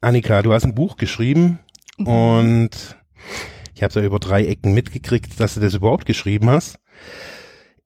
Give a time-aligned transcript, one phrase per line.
[0.00, 1.58] Annika, du hast ein Buch geschrieben
[1.98, 2.06] Mhm.
[2.06, 2.70] und
[3.74, 6.78] ich habe da über drei Ecken mitgekriegt, dass du das überhaupt geschrieben hast.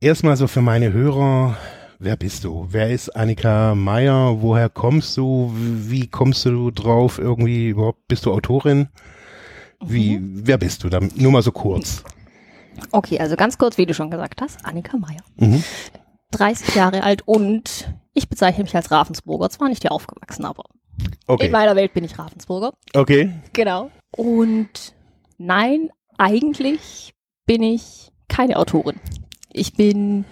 [0.01, 1.57] Erstmal so für meine Hörer,
[1.99, 2.69] wer bist du?
[2.71, 4.41] Wer ist Annika Meyer?
[4.43, 5.53] Woher kommst du?
[5.57, 7.19] Wie kommst du drauf?
[7.19, 8.89] Irgendwie überhaupt bist du Autorin?
[9.85, 10.43] Wie, Mhm.
[10.47, 10.89] wer bist du?
[10.89, 12.05] Dann nur mal so kurz.
[12.91, 15.23] Okay, also ganz kurz, wie du schon gesagt hast, Annika Meyer.
[15.37, 15.63] Mhm.
[16.31, 19.51] 30 Jahre alt und ich bezeichne mich als Ravensburger.
[19.51, 20.65] Zwar nicht hier aufgewachsen, aber
[20.99, 21.49] in Okay.
[21.51, 22.73] meiner Welt bin ich Ravensburger.
[22.95, 23.31] Okay.
[23.53, 23.91] Genau.
[24.17, 24.95] Und
[25.39, 27.15] nein, eigentlich
[27.47, 28.97] bin ich keine Autorin.
[29.53, 30.25] Ich bin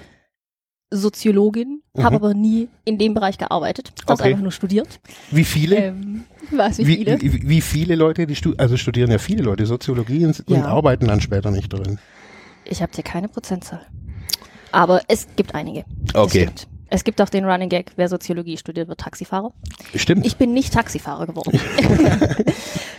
[0.90, 2.02] Soziologin, Mhm.
[2.02, 3.92] habe aber nie in dem Bereich gearbeitet.
[4.02, 4.30] Habe Okay.
[4.30, 5.00] einfach nur studiert.
[5.30, 5.76] Wie viele?
[5.76, 7.20] Ähm, was, wie Wie, viele?
[7.20, 10.66] wie, wie viele Leute, die stu also studieren ja viele Leute Soziologie und, und Ja.
[10.66, 11.98] arbeiten dann später nicht drin.
[12.64, 13.86] Ich habe dir keine Prozentzahl.
[14.70, 15.84] Aber es gibt einige.
[16.14, 16.48] Okay.
[16.94, 19.52] Es gibt auch den Running Gag, wer Soziologie studiert, wird Taxifahrer.
[19.94, 20.26] Stimmt.
[20.26, 21.58] Ich bin nicht Taxifahrer geworden,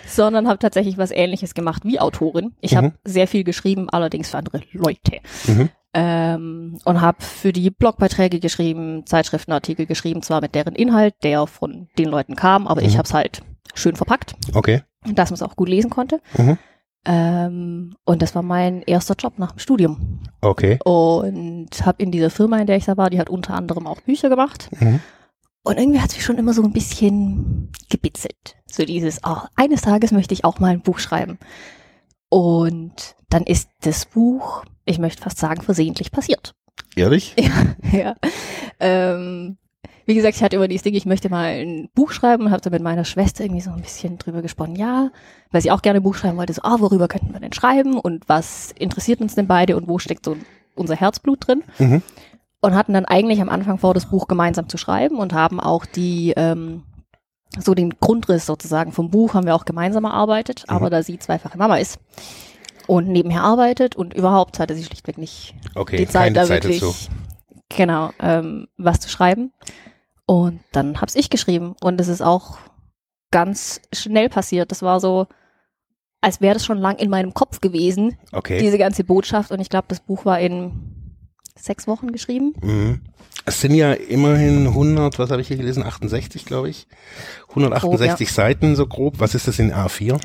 [0.08, 2.54] sondern habe tatsächlich was Ähnliches gemacht wie Autorin.
[2.62, 2.94] Ich habe Mhm.
[3.04, 5.20] sehr viel geschrieben, allerdings für andere Leute.
[5.48, 5.70] Mhm.
[5.94, 11.88] Ähm, und habe für die Blogbeiträge geschrieben, Zeitschriftenartikel geschrieben, zwar mit deren Inhalt, der von
[12.00, 12.98] den Leuten kam, aber ich Mhm.
[12.98, 13.42] habe es halt
[13.76, 14.82] schön verpackt, Okay.
[15.06, 16.20] dass man es auch gut lesen konnte.
[16.36, 16.58] Mhm.
[17.06, 20.22] Ähm, und das war mein erster Job nach dem Studium.
[20.42, 20.80] Okay.
[20.84, 24.02] Und habe in dieser Firma, in der ich da war, die hat unter anderem auch
[24.02, 24.70] Bücher gemacht.
[24.80, 25.00] Mhm.
[25.64, 28.56] Und irgendwie hat es mich schon immer so ein bisschen gebitzelt.
[28.66, 31.40] So dieses, oh, eines Tages möchte ich auch mal ein Buch schreiben.
[32.30, 36.54] Und dann ist das Buch, ich möchte fast sagen, versehentlich passiert.
[36.96, 37.36] Ehrlich?
[37.40, 38.16] Ja, ja.
[38.80, 39.58] Ähm,
[40.06, 42.62] wie gesagt, ich hatte immer dieses Ding, ich möchte mal ein Buch schreiben und habe
[42.62, 44.76] da mit meiner Schwester irgendwie so ein bisschen drüber gesponnen.
[44.76, 45.12] Ja,
[45.52, 46.54] weil sie auch gerne ein Buch schreiben wollte.
[46.54, 50.00] So, ah, worüber könnten wir denn schreiben und was interessiert uns denn beide und wo
[50.00, 50.36] steckt so
[50.76, 51.64] unser Herzblut drin?
[51.80, 52.02] Mhm.
[52.62, 55.86] und hatten dann eigentlich am Anfang vor, das Buch gemeinsam zu schreiben und haben auch
[55.86, 56.84] die, ähm,
[57.60, 60.76] so den Grundriss sozusagen vom Buch haben wir auch gemeinsam erarbeitet, Mhm.
[60.78, 62.00] aber da sie zweifache Mama ist
[62.88, 65.98] und nebenher arbeitet und überhaupt hatte sie schlichtweg nicht Okay.
[65.98, 66.96] die Zeit, da Zeit wirklich, dazu.
[67.68, 69.52] genau, ähm, was zu schreiben.
[70.26, 72.58] Und dann hab's ich geschrieben und es ist auch
[73.32, 74.72] ganz schnell passiert.
[74.72, 75.28] Das war so,
[76.22, 78.60] als wäre das schon lang in meinem Kopf gewesen, Okay.
[78.60, 79.52] diese ganze Botschaft.
[79.52, 81.16] Und ich glaube, das Buch war in
[81.56, 82.54] sechs Wochen geschrieben.
[82.62, 83.02] Mhm.
[83.46, 85.84] Es sind ja immerhin 100, was habe ich hier gelesen?
[85.84, 86.88] 68, glaube ich.
[87.50, 89.20] 168 Seiten so grob.
[89.20, 90.20] Was ist das in A4?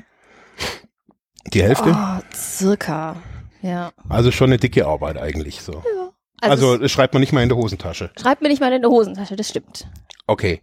[1.52, 1.96] Die Hälfte?
[1.96, 3.16] Oh, circa.
[3.62, 3.90] Ja.
[4.08, 5.82] Also schon eine dicke Arbeit eigentlich so.
[6.40, 8.10] Also, Also, schreibt man nicht mal in der Hosentasche.
[8.20, 9.86] schreibt mir nicht mal in der Hosentasche, das stimmt.
[10.26, 10.62] Okay.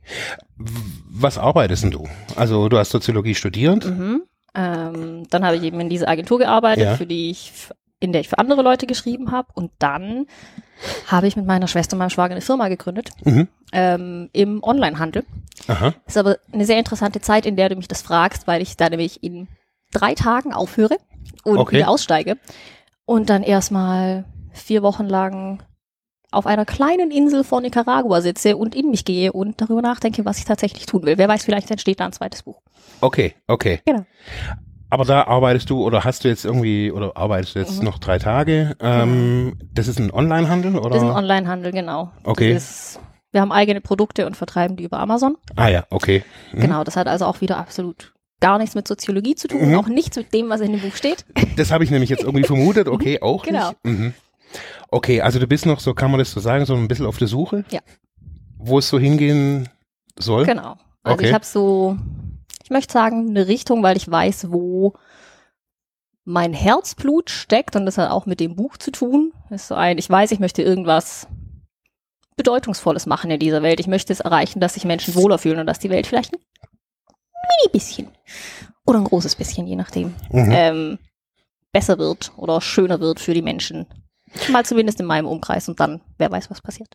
[0.57, 2.07] Was arbeitest denn du?
[2.35, 3.85] Also du hast Soziologie studiert.
[3.85, 4.23] Mhm.
[4.53, 6.95] Ähm, dann habe ich eben in dieser Agentur gearbeitet, Ja.
[6.95, 7.51] für die ich,
[7.99, 9.49] in der ich für andere Leute geschrieben habe.
[9.53, 10.27] Und dann
[11.07, 13.47] habe ich mit meiner Schwester und meinem Schwager eine Firma gegründet Mhm.
[13.73, 15.25] ähm, im Onlinehandel.
[15.67, 15.93] Aha.
[16.05, 18.89] Ist aber eine sehr interessante Zeit, in der du mich das fragst, weil ich da
[18.89, 19.47] nämlich in
[19.91, 20.97] drei Tagen aufhöre
[21.43, 21.77] und Okay.
[21.77, 22.37] wieder aussteige
[23.05, 25.61] und dann erstmal vier Wochen lang
[26.31, 30.37] auf einer kleinen Insel vor Nicaragua sitze und in mich gehe und darüber nachdenke, was
[30.39, 31.17] ich tatsächlich tun will.
[31.17, 32.61] Wer weiß, vielleicht entsteht da ein zweites Buch.
[33.01, 33.79] Okay, okay.
[33.85, 34.05] Genau.
[34.89, 37.85] Aber da arbeitest du oder hast du jetzt irgendwie oder arbeitest du jetzt Mhm.
[37.85, 38.75] noch drei Tage?
[38.79, 40.89] Ähm, Das ist ein Onlinehandel oder?
[40.89, 42.11] Das ist ein Onlinehandel, genau.
[42.23, 42.53] Okay.
[42.53, 42.99] Ist,
[43.31, 45.37] wir haben eigene Produkte und vertreiben die über Amazon.
[45.55, 46.23] ah ja, okay.
[46.53, 46.59] Mhm.
[46.61, 49.67] Genau, das hat also auch wieder absolut gar nichts mit Soziologie zu tun Mhm.
[49.69, 51.25] und auch nichts mit dem, was in dem Buch steht.
[51.55, 52.87] Das habe ich nämlich jetzt irgendwie vermutet.
[52.87, 53.69] Okay, auch Genau.
[53.69, 53.85] nicht.
[53.85, 54.13] Mhm.
[54.89, 57.17] Okay, also du bist noch, so kann man das so sagen, so ein bisschen auf
[57.17, 57.65] der Suche?
[57.71, 57.79] Ja.
[58.57, 59.69] Wo es so hingehen
[60.17, 60.45] soll?
[60.45, 60.77] Genau.
[61.03, 61.27] Also Okay.
[61.27, 61.97] ich habe so,
[62.63, 64.93] ich möchte sagen, eine Richtung, weil ich weiß, wo
[66.23, 69.31] mein Herzblut steckt und das hat auch mit dem Buch zu tun.
[69.49, 71.27] Das ist so ein, ich weiß, ich möchte irgendwas
[72.35, 73.79] Bedeutungsvolles machen in dieser Welt.
[73.79, 76.39] Ich möchte es erreichen, dass sich Menschen wohler fühlen und dass die Welt vielleicht ein
[77.09, 78.07] mini bisschen
[78.85, 80.51] oder ein großes bisschen, je nachdem, Mhm.
[80.51, 80.99] ähm,
[81.71, 83.85] besser wird oder schöner wird für die Menschen.
[84.51, 86.89] Mal zumindest in meinem Umkreis und dann, wer weiß, was passiert.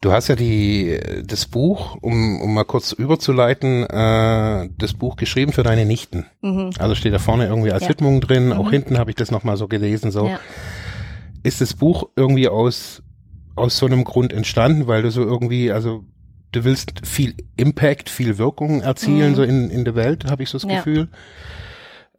[0.00, 5.52] Du hast ja die, das Buch, um, um mal kurz überzuleiten, äh, das Buch geschrieben
[5.52, 6.26] für deine Nichten.
[6.40, 6.70] Mhm.
[6.78, 7.88] Also steht da vorne irgendwie als Ja.
[7.90, 8.52] Widmung drin, Mhm.
[8.52, 10.10] auch hinten habe ich das nochmal so gelesen.
[10.10, 10.26] So.
[10.26, 10.40] Ja.
[11.44, 13.02] Ist das Buch irgendwie aus,
[13.54, 16.04] aus so einem Grund entstanden, weil du so irgendwie, also
[16.50, 19.34] du willst viel Impact, viel Wirkung erzielen, Mhm.
[19.36, 20.76] so in, in der Welt, habe ich so das Ja.
[20.78, 21.08] Gefühl.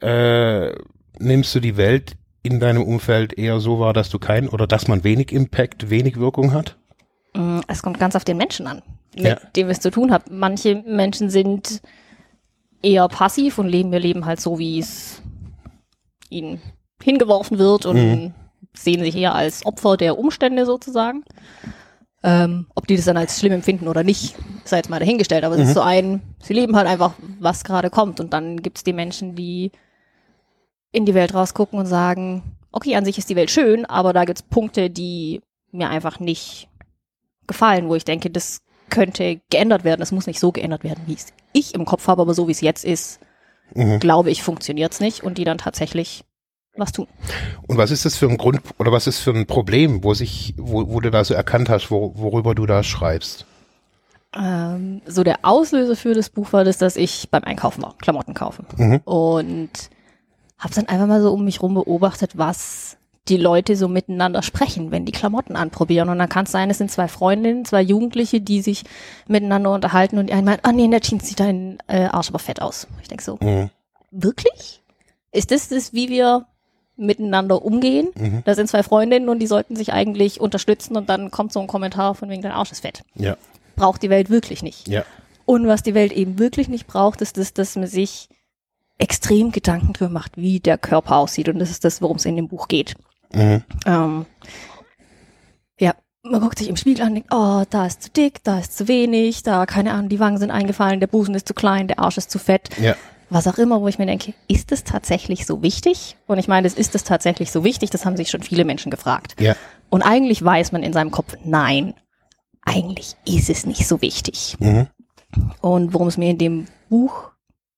[0.02, 0.74] Äh,
[1.20, 2.14] nimmst du die Welt
[2.44, 6.18] in deinem Umfeld eher so wahr, dass du kein oder dass man wenig Impact, wenig
[6.18, 6.78] Wirkung hat?
[7.36, 8.82] Mm, Es kommt ganz auf den Menschen an,
[9.16, 9.36] mit Ja.
[9.56, 10.26] dem es zu tun habe.
[10.30, 11.82] Manche Menschen sind
[12.82, 15.22] eher passiv und leben ihr Leben halt so, wie es
[16.30, 16.62] ihnen
[17.02, 18.34] hingeworfen wird und Mhm.
[18.76, 21.24] sehen sich eher als Opfer der Umstände sozusagen.
[22.26, 25.44] Ähm, ob die das dann als schlimm empfinden oder nicht, sei jetzt mal dahingestellt.
[25.44, 25.68] Aber es Mhm.
[25.68, 28.20] ist so ein, sie leben halt einfach, was gerade kommt.
[28.22, 29.72] Und dann gibt es die Menschen, die
[30.94, 34.24] in die Welt rausgucken und sagen, okay, an sich ist die Welt schön, aber da
[34.24, 35.42] gibt es Punkte, die
[35.72, 36.70] mir einfach nicht
[37.48, 40.02] gefallen, wo ich denke, das könnte geändert werden.
[40.02, 42.52] Es muss nicht so geändert werden, wie es ich im Kopf habe, aber so wie
[42.54, 43.20] es jetzt ist,
[43.76, 44.00] Mhm.
[44.00, 46.24] glaube ich, funktioniert es nicht und die dann tatsächlich
[46.76, 47.08] was tun.
[47.68, 50.54] Und was ist das für ein Grund oder was ist für ein Problem, wo sich,
[50.58, 53.46] wo, wo du da so erkannt hast, wo, worüber du da schreibst?
[54.36, 58.34] Ähm, so der Auslöser für das Buch war das, dass ich beim Einkaufen war, Klamotten
[58.34, 58.66] kaufen.
[58.78, 58.98] Mhm.
[59.06, 59.70] Und
[60.64, 62.98] habe dann einfach mal so um mich rum beobachtet, was
[63.30, 66.10] die Leute so miteinander sprechen, wenn die Klamotten anprobieren.
[66.10, 68.84] Und dann kann es sein, es sind zwei Freundinnen, zwei Jugendliche, die sich
[69.28, 72.30] miteinander unterhalten und die eine meint, ah nee, in der Jeans sieht dein äh, Arsch
[72.30, 72.88] aber fett aus.
[73.02, 73.70] Ich denke so, Mhm.
[74.12, 74.82] wirklich?
[75.32, 76.46] Ist das das, wie wir
[76.96, 78.10] miteinander umgehen?
[78.16, 78.44] Mhm.
[78.46, 81.68] Da sind zwei Freundinnen und die sollten sich eigentlich unterstützen und dann kommt so ein
[81.68, 83.04] Kommentar von wegen, dein Arsch ist fett.
[83.16, 83.38] Ja,
[83.76, 84.88] Braucht die Welt wirklich nicht.
[84.88, 85.04] ja.
[85.46, 88.30] Und was die Welt eben wirklich nicht braucht, ist das, dass man sich
[88.98, 91.50] extrem Gedanken drüber macht, wie der Körper aussieht.
[91.50, 92.96] Und das ist das, worum es in dem Buch geht.
[93.34, 93.64] Mhm.
[93.86, 94.26] Ähm,
[95.80, 98.60] ja, man guckt sich im Spiegel an und denkt, oh, da ist zu dick, da
[98.60, 101.88] ist zu wenig, da, keine Ahnung, die Wangen sind eingefallen, der Busen ist zu klein,
[101.88, 102.70] der Arsch ist zu fett.
[102.80, 102.96] Ja.
[103.30, 106.18] Was auch immer, wo ich mir denke, ist es tatsächlich so wichtig?
[106.28, 108.92] Und ich meine, es ist es tatsächlich so wichtig, das haben sich schon viele Menschen
[108.92, 109.42] gefragt.
[109.42, 109.56] Ja.
[109.90, 111.96] Und eigentlich weiß man in seinem Kopf, nein,
[112.62, 114.56] eigentlich ist es nicht so wichtig.
[114.60, 114.88] Mhm.
[115.62, 117.33] Und worum es mir in dem Buch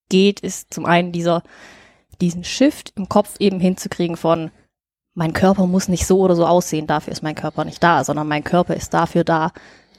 [0.09, 1.43] geht, ist zum einen dieser,
[2.21, 4.51] diesen Shift im Kopf eben hinzukriegen von,
[5.13, 8.27] mein Körper muss nicht so oder so aussehen, dafür ist mein Körper nicht da, sondern
[8.27, 9.51] mein Körper ist dafür da,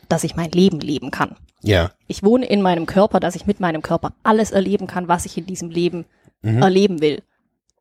[0.09, 1.37] dass ich mein Leben leben kann.
[1.63, 1.91] Ja.
[2.07, 5.39] Ich wohne in meinem Körper, dass ich mit meinem Körper alles erleben kann, was ich
[5.39, 6.05] in diesem Leben
[6.43, 6.63] Mhm.
[6.63, 7.23] erleben will.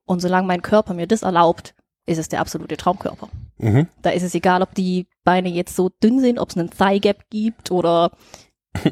[0.05, 1.75] Und solange mein Körper mir das erlaubt,
[2.05, 3.29] ist es der absolute Traumkörper.
[3.57, 3.87] Mhm.
[4.01, 7.01] Da ist es egal, ob die Beine jetzt so dünn sind, ob es einen Thigh
[7.01, 8.11] Gap gibt oder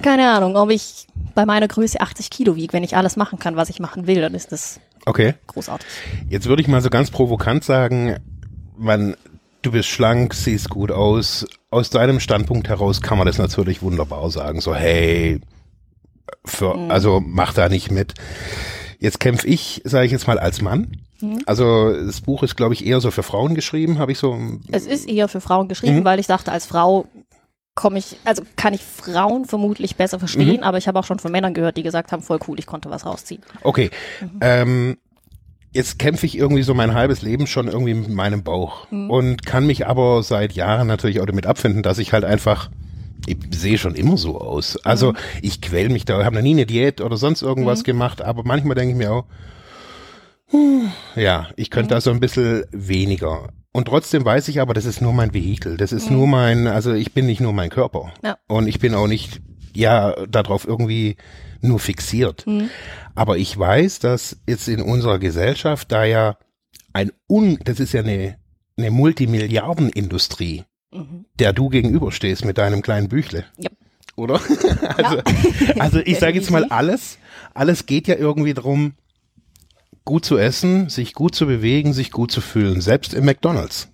[0.02, 2.74] keine Ahnung, ob ich bei meiner Größe 80 Kilo wiege.
[2.74, 5.34] Wenn ich alles machen kann, was ich machen will, dann ist das Okay.
[5.48, 5.88] großartig.
[6.30, 8.18] Jetzt würde ich mal so ganz provokant sagen,
[8.78, 9.16] man,
[9.62, 11.46] du bist schlank, siehst gut aus.
[11.70, 14.62] Aus deinem Standpunkt heraus kann man das natürlich wunderbar sagen.
[14.62, 15.42] So, hey,
[16.46, 16.92] für, Mhm.
[16.92, 18.14] also mach da nicht mit.
[19.00, 20.98] Jetzt kämpfe ich, sage ich jetzt mal, als Mann.
[21.20, 21.42] Mhm.
[21.46, 24.38] Also das Buch ist, glaube ich, eher so für Frauen geschrieben, habe ich so.
[24.72, 26.06] Es ist eher für Frauen geschrieben, Mhm.
[26.06, 27.06] weil ich dachte, als Frau
[27.76, 30.64] komme ich, also kann ich Frauen vermutlich besser verstehen, Mhm.
[30.64, 32.90] aber ich habe auch schon von Männern gehört, die gesagt haben, voll cool, ich konnte
[32.90, 33.42] was rausziehen.
[33.62, 33.90] Okay.
[34.22, 34.30] Mhm.
[34.42, 34.98] Ähm,
[35.72, 39.10] jetzt kämpfe ich irgendwie so mein halbes Leben schon irgendwie mit meinem Bauch Mhm.
[39.10, 42.70] und kann mich aber seit Jahren natürlich auch damit abfinden, dass ich halt einfach
[43.26, 44.76] ich sehe schon immer so aus.
[44.84, 45.18] Also Mhm.
[45.42, 47.84] ich quäl mich da, habe noch nie eine Diät oder sonst irgendwas Mhm.
[47.86, 49.24] gemacht, aber manchmal denke ich mir auch,
[50.50, 51.96] hm, ja, ich könnte Mhm.
[51.96, 53.48] da so ein bisschen weniger.
[53.74, 55.78] Und trotzdem weiß ich aber, das ist nur mein Vehikel.
[55.78, 56.18] Das ist Mhm.
[56.18, 58.14] nur mein, also ich bin nicht nur mein Körper.
[58.24, 58.38] Ja.
[58.48, 59.42] Und ich bin auch nicht,
[59.76, 61.18] ja, darauf irgendwie
[61.62, 62.46] nur fixiert.
[62.48, 62.70] Mhm.
[63.16, 66.38] Aber ich weiß, dass jetzt in unserer Gesellschaft da ja
[66.94, 68.38] ein Un, das ist ja eine,
[68.78, 71.26] eine Multimilliardenindustrie, Mhm.
[71.40, 73.46] der du gegenüberstehst mit deinem kleinen Büchle.
[73.58, 73.70] Ja.
[74.16, 74.36] Oder?
[74.98, 75.22] also,
[75.80, 77.18] also ich sage jetzt mal alles,
[77.56, 78.94] alles geht ja irgendwie darum,
[80.06, 83.90] gut zu essen, sich gut zu bewegen, sich gut zu fühlen, selbst im McDonalds.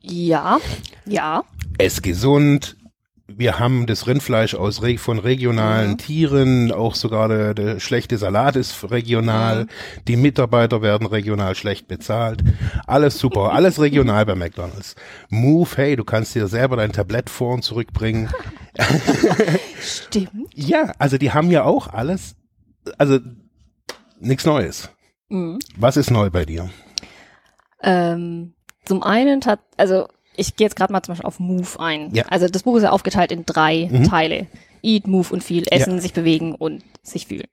[0.00, 0.60] Ja,
[1.06, 1.44] ja.
[1.78, 2.76] Es gesund.
[3.26, 5.98] Wir haben das Rindfleisch aus von regionalen Mhm.
[5.98, 9.64] Tieren, auch sogar der, der schlechte Salat ist regional.
[9.64, 9.68] Mhm.
[10.06, 12.44] Die Mitarbeiter werden regional schlecht bezahlt.
[12.86, 14.94] Alles super, alles regional bei McDonald's.
[15.30, 18.28] Move, hey, du kannst dir selber dein Tablett vor und zurückbringen.
[19.80, 20.50] Stimmt.
[20.54, 22.36] Ja, also die haben ja auch alles,
[22.98, 23.20] also
[24.24, 24.90] nichts Neues.
[25.28, 25.58] Mhm.
[25.76, 26.70] Was ist neu bei dir?
[27.82, 28.54] Ähm,
[28.84, 32.14] zum einen hat, also ich gehe jetzt gerade mal zum Beispiel auf Move ein.
[32.14, 32.24] Ja.
[32.28, 34.04] Also das Buch ist ja aufgeteilt in drei Mhm.
[34.04, 34.46] Teile.
[34.82, 35.64] Eat, Move und Feel.
[35.70, 37.48] Essen, sich bewegen und sich fühlen.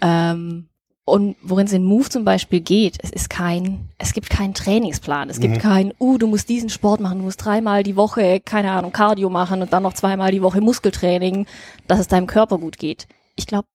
[0.00, 0.68] Ähm,
[1.04, 5.30] und worin es in Move zum Beispiel geht, es ist kein, es gibt keinen Trainingsplan.
[5.30, 5.58] Es gibt Mhm.
[5.60, 9.28] kein, uh, du musst diesen Sport machen, du musst dreimal die Woche, keine Ahnung, Cardio
[9.30, 11.46] machen und dann noch zweimal die Woche Muskeltraining,
[11.88, 13.06] dass es deinem Körper gut geht.
[13.34, 13.66] Ich glaube,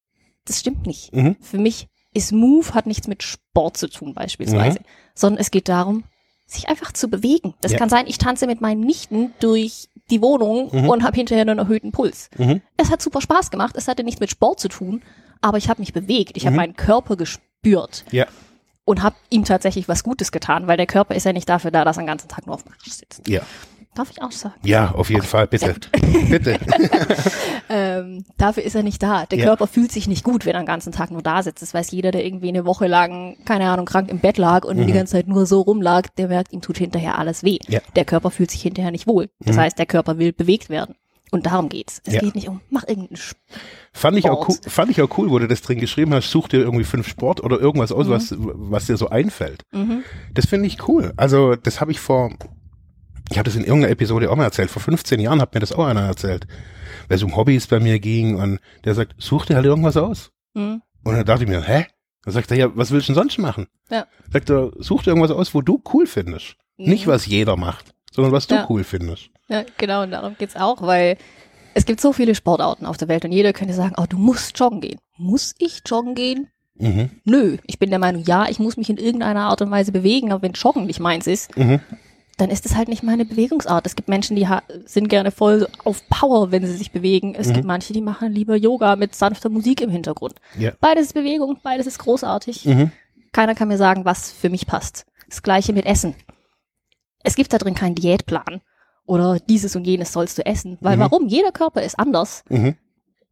[0.46, 1.14] das stimmt nicht.
[1.14, 1.36] Mhm.
[1.42, 4.80] Für mich ist Move hat nichts mit Sport zu tun beispielsweise,
[5.14, 6.04] sondern es geht darum,
[6.46, 7.54] sich einfach zu bewegen.
[7.62, 7.78] Das Ja.
[7.78, 10.90] kann sein, ich tanze mit meinen Nichten durch die Wohnung Mhm.
[10.90, 12.30] und habe hinterher einen erhöhten Puls.
[12.38, 12.62] Mhm.
[12.78, 13.76] Es hat super Spaß gemacht.
[13.78, 15.04] Es hatte nichts mit Sport zu tun,
[15.42, 16.38] aber ich habe mich bewegt.
[16.38, 16.58] Ich habe Mhm.
[16.58, 18.26] meinen Körper gespürt Ja.
[18.86, 21.84] und habe ihm tatsächlich was Gutes getan, weil der Körper ist ja nicht dafür da,
[21.84, 23.28] dass er den ganzen Tag nur auf dem Arsch sitzt.
[23.28, 23.42] Ja.
[23.98, 24.56] Darf ich auch sagen?
[24.64, 25.76] Ja, auf jeden Fall, bitte.
[26.30, 26.60] bitte.
[27.70, 29.26] Ähm, dafür ist er nicht da.
[29.26, 29.46] Der Ja.
[29.46, 31.62] Körper fühlt sich nicht gut, wenn er den ganzen Tag nur da sitzt.
[31.62, 34.78] Das weiß jeder, der irgendwie eine Woche lang, keine Ahnung, krank im Bett lag und
[34.78, 37.60] die ganze Zeit nur so rumlag, der merkt, ihm tut hinterher alles weh.
[37.68, 37.74] Mhm.
[37.74, 37.80] Ja.
[37.98, 39.30] Der Körper fühlt sich hinterher nicht wohl.
[39.40, 39.62] Das Mhm.
[39.62, 40.96] heißt, der Körper will bewegt werden.
[41.30, 42.02] Und darum geht's.
[42.06, 42.22] Es Ja.
[42.22, 43.36] geht nicht um, mach irgendeinen Sp
[43.92, 44.72] Fand ich, auch cool, Sport.
[44.72, 47.44] fand ich auch cool, wo du das drin geschrieben hast, such dir irgendwie fünf Sport
[47.44, 48.12] oder irgendwas aus, Mhm.
[48.12, 49.64] was, was dir so einfällt.
[49.74, 50.04] mhm.
[50.34, 51.12] Das finde ich cool.
[51.18, 52.32] Also, das habe ich vor,
[53.30, 54.70] ich habe das in irgendeiner Episode auch mal erzählt.
[54.72, 56.48] Vor 15 Jahren hat mir das auch einer erzählt.
[57.08, 60.32] Weil es um Hobbys bei mir ging und der sagt, such dir halt irgendwas aus.
[60.54, 60.82] Mhm.
[61.04, 61.86] Und dann dachte ich mir, hä?
[62.24, 63.68] Dann sagt er, ja, was willst du denn sonst machen?
[63.90, 64.06] Ja.
[64.32, 66.56] Sagt er, such dir irgendwas aus, wo du cool findest.
[66.78, 67.12] Nicht, Mhm.
[67.12, 68.66] was jeder macht, sondern was du Ja.
[68.70, 69.30] cool findest.
[69.48, 71.18] Ja, genau, und darum geht's auch, weil
[71.74, 74.60] es gibt so viele Sportarten auf der Welt und jeder könnte sagen, oh, du musst
[74.60, 75.00] joggen gehen.
[75.18, 76.48] Muss ich joggen gehen?
[76.76, 77.10] Mhm.
[77.24, 80.32] Nö, ich bin der Meinung, ja, ich muss mich in irgendeiner Art und Weise bewegen,
[80.32, 81.80] aber wenn Joggen nicht meins ist, Mhm.
[82.38, 83.86] Dann ist es halt nicht meine Bewegungsart.
[83.88, 84.48] Es gibt Menschen, die
[84.86, 87.34] sind gerne voll auf Power, wenn sie sich bewegen.
[87.36, 87.54] Es Mhm.
[87.54, 90.36] gibt manche, die machen lieber Yoga mit sanfter Musik im Hintergrund.
[90.58, 90.72] Ja.
[90.80, 92.66] Beides ist Bewegung, beides ist großartig.
[92.66, 92.92] Mhm.
[93.32, 95.06] Keiner kann mir sagen, was für mich passt.
[95.28, 96.16] Das gleiche mit Essen.
[97.24, 98.62] Es gibt da drin keinen Diätplan
[99.06, 100.78] oder dieses und jenes sollst du essen.
[100.80, 101.02] Weil Mhm.
[101.02, 101.28] warum?
[101.28, 102.44] Jeder Körper ist anders.
[102.50, 102.76] Mhm.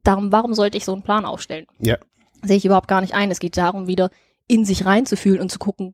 [0.04, 1.68] Darum, warum sollte ich so einen Plan aufstellen?
[1.80, 1.98] Ja.
[2.44, 3.32] Sehe ich überhaupt gar nicht ein.
[3.32, 4.10] Es geht darum, wieder
[4.48, 5.94] in sich reinzufühlen und zu gucken,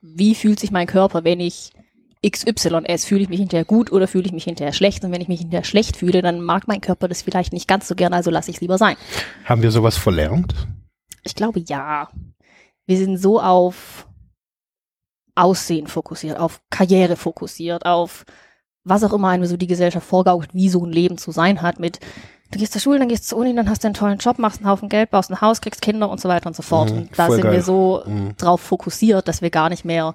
[0.00, 1.72] wie fühlt sich mein Körper, wenn ich
[2.24, 3.06] XY esse?
[3.06, 5.04] Fühle ich mich hinterher gut oder fühle ich mich hinterher schlecht?
[5.04, 7.88] Und wenn ich mich hinterher schlecht fühle, dann mag mein Körper das vielleicht nicht ganz
[7.88, 8.96] so gern, also lasse ich es lieber sein.
[9.44, 10.54] Haben wir sowas verlernt?
[11.24, 12.08] Ich glaube ja.
[12.86, 14.06] Wir sind so auf
[15.34, 18.24] Aussehen fokussiert, auf Karriere fokussiert, auf
[18.84, 21.78] was auch immer einem so die Gesellschaft vorgaukelt, wie so ein Leben zu sein hat
[21.78, 22.00] mit
[22.52, 24.38] du gehst zur Schule, dann gehst du zur Uni, dann hast du einen tollen Job,
[24.38, 26.90] machst einen Haufen Geld, baust ein Haus, kriegst Kinder und so weiter und so fort.
[26.90, 27.52] Mhm, und da sind geil.
[27.52, 28.36] wir so Mhm.
[28.36, 30.14] drauf fokussiert, dass wir gar nicht mehr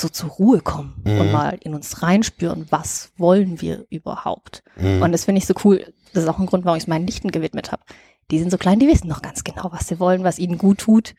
[0.00, 1.20] so zur Ruhe kommen Mhm.
[1.20, 4.62] und mal in uns reinspüren, was wollen wir überhaupt.
[4.76, 5.02] Mhm.
[5.02, 5.92] Und das finde ich so cool.
[6.12, 7.82] Das ist auch ein Grund, warum ich es meinen Nichten gewidmet habe.
[8.30, 10.78] Die sind so klein, die wissen noch ganz genau, was sie wollen, was ihnen gut
[10.78, 11.14] tut.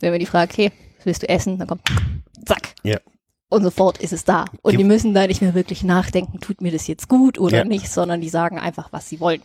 [0.00, 0.50] Wenn wir die fragen,
[0.98, 1.58] was willst du essen?
[1.58, 1.82] Dann kommt,
[2.46, 2.74] zack.
[2.82, 2.98] Ja.
[3.50, 4.46] Und sofort ist es da.
[4.62, 7.58] Und Die- die müssen da nicht mehr wirklich nachdenken, tut mir das jetzt gut oder
[7.58, 7.64] Ja.
[7.64, 9.42] nicht, sondern die sagen einfach, was sie wollen.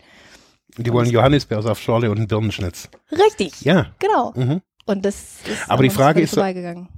[0.78, 2.88] Die wollen Johannisbeersaftschorle und einen Birnenschnitz.
[3.12, 3.60] Richtig.
[3.62, 3.86] Ja.
[3.98, 4.32] Genau.
[4.34, 4.60] Mhm.
[4.86, 5.14] Und das
[5.46, 6.36] ist Aber die Frage ist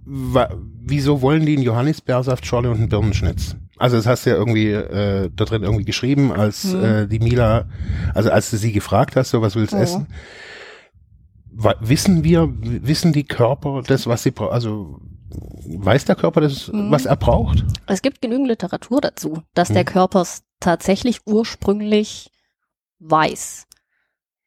[0.06, 3.56] wieso wollen die einen Johannisbeersaftschorle und einen Birnenschnitz?
[3.76, 6.84] Also das hast du ja irgendwie äh, da drin irgendwie geschrieben, als Mhm.
[6.84, 7.66] äh, die Mila,
[8.14, 9.82] also als du sie gefragt hast, so was willst du Mhm.
[9.82, 10.06] essen?
[11.54, 14.52] Wa wissen wir, wissen die Körper das, was sie brauchen?
[14.52, 15.00] Also
[15.66, 16.90] weiß der Körper das, Mhm.
[16.90, 17.64] was er braucht?
[17.86, 19.74] Es gibt genügend Literatur dazu, dass Hm.
[19.74, 22.30] der Körper es tatsächlich ursprünglich
[23.00, 23.66] weiß.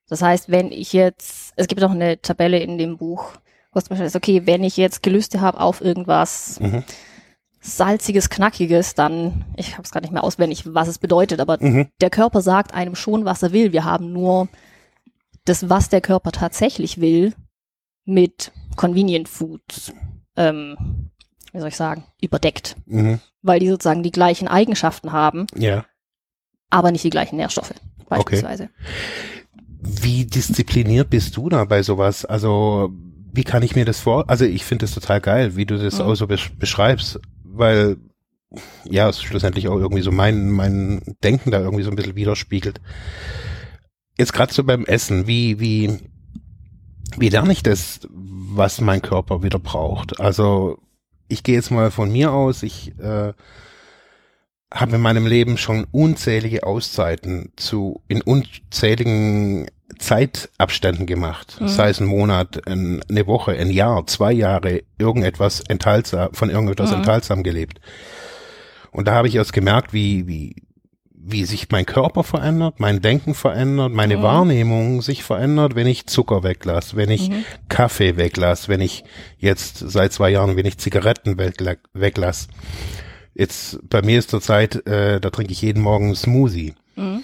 [0.07, 3.31] Das heißt, wenn ich jetzt, es gibt auch eine Tabelle in dem Buch,
[3.71, 6.83] wo es zum Beispiel ist, okay, wenn ich jetzt Gelüste habe auf irgendwas Mhm.
[7.59, 11.87] salziges, knackiges, dann, ich habe es gerade nicht mehr auswendig, was es bedeutet, aber Mhm.
[12.01, 13.71] der Körper sagt einem schon, was er will.
[13.73, 14.47] Wir haben nur
[15.45, 17.33] das, was der Körper tatsächlich will,
[18.05, 19.93] mit Convenient Food,
[20.35, 21.09] ähm,
[21.51, 23.19] wie soll ich sagen, überdeckt Mhm.
[23.41, 25.85] weil die sozusagen die gleichen Eigenschaften haben, Ja.
[26.69, 27.73] aber nicht die gleichen Nährstoffe,
[28.09, 28.69] beispielsweise.
[29.85, 32.25] Wie diszipliniert bist du da bei sowas?
[32.25, 32.91] Also,
[33.33, 34.29] wie kann ich mir das vor?
[34.29, 36.01] Also, ich finde es total geil, wie du das Mhm.
[36.01, 37.97] auch so besch beschreibst, weil
[38.85, 42.79] ja, es schlussendlich auch irgendwie so mein, mein Denken da irgendwie so ein bisschen widerspiegelt.
[44.17, 45.99] Jetzt gerade so beim Essen, wie, wie,
[47.17, 50.19] wie lerne ich das, was mein Körper wieder braucht?
[50.21, 50.79] Also,
[51.27, 53.33] ich gehe jetzt mal von mir aus, ich äh,
[54.73, 59.67] habe in meinem Leben schon unzählige Auszeiten zu in unzähligen
[59.99, 61.57] Zeitabständen gemacht.
[61.59, 61.67] Mhm.
[61.67, 66.91] Sei es ein Monat, ein, eine Woche, ein Jahr, zwei Jahre, irgendetwas enthaltsam, von irgendetwas
[66.91, 66.97] Mhm.
[66.97, 67.79] enthaltsam gelebt.
[68.91, 70.55] Und da habe ich erst gemerkt, wie, wie,
[71.13, 74.21] wie sich mein Körper verändert, mein Denken verändert, meine Mhm.
[74.23, 77.45] Wahrnehmung sich verändert, wenn ich Zucker weglasse, wenn ich Mhm.
[77.69, 79.03] Kaffee weglasse, wenn ich
[79.37, 82.47] jetzt seit zwei Jahren, wenn ich Zigaretten wegla weglasse.
[83.33, 86.73] Jetzt bei mir ist zurzeit, äh, da trinke ich jeden Morgen Smoothie.
[86.95, 87.21] Mhm.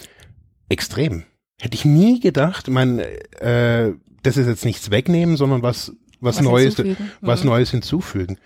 [0.70, 1.24] Extrem.
[1.62, 2.68] Hätte ich nie gedacht.
[2.68, 7.12] Man, äh, das ist jetzt nichts wegnehmen, sondern was was, Was Neues, hinzufügen.
[7.22, 7.50] was Mhm.
[7.50, 8.38] Neues hinzufügen.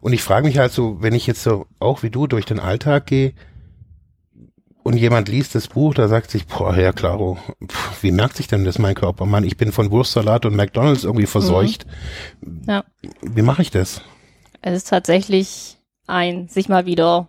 [0.00, 2.58] Und ich frage mich halt so, wenn ich jetzt so auch wie du durch den
[2.58, 3.34] Alltag gehe
[4.82, 8.48] und jemand liest das Buch, da sagt sich, boah, ja klaro, pf, wie merkt sich
[8.48, 9.26] denn das mein Körper?
[9.26, 11.86] Mann, ich bin von Wurstsalat und McDonalds irgendwie verseucht.
[12.66, 12.84] Ja.
[13.20, 14.00] Wie mache ich das?
[14.60, 17.28] Es ist tatsächlich ein sich mal wieder,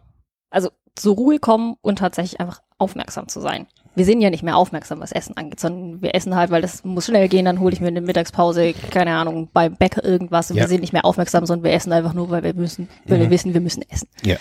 [0.49, 3.67] also zur Ruhe kommen und tatsächlich einfach aufmerksam zu sein.
[3.95, 6.83] Wir sind ja nicht mehr aufmerksam, was Essen angeht, sondern wir essen halt, weil das
[6.83, 10.49] muss schnell gehen, dann hole ich mir in der Mittagspause, keine Ahnung, beim Bäcker irgendwas
[10.49, 10.63] und Ja.
[10.63, 13.27] wir sind nicht mehr aufmerksam, sondern wir essen einfach nur, weil wir müssen, weil wir
[13.27, 13.31] Mhm.
[13.31, 14.07] wissen, wir müssen essen.
[14.25, 14.37] Ja.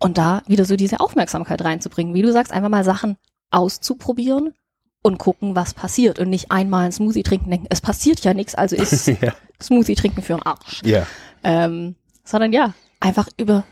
[0.00, 3.16] Und da wieder so diese Aufmerksamkeit reinzubringen, wie du sagst, einfach mal Sachen
[3.52, 4.54] auszuprobieren
[5.02, 8.54] und gucken, was passiert und nicht einmal einen Smoothie trinken, denken, es passiert ja nichts,
[8.54, 9.34] also ist ja.
[9.60, 10.80] Smoothie trinken für einen Arsch.
[10.84, 11.06] ja.
[11.44, 11.94] Ähm,
[12.24, 13.64] sondern ja, einfach über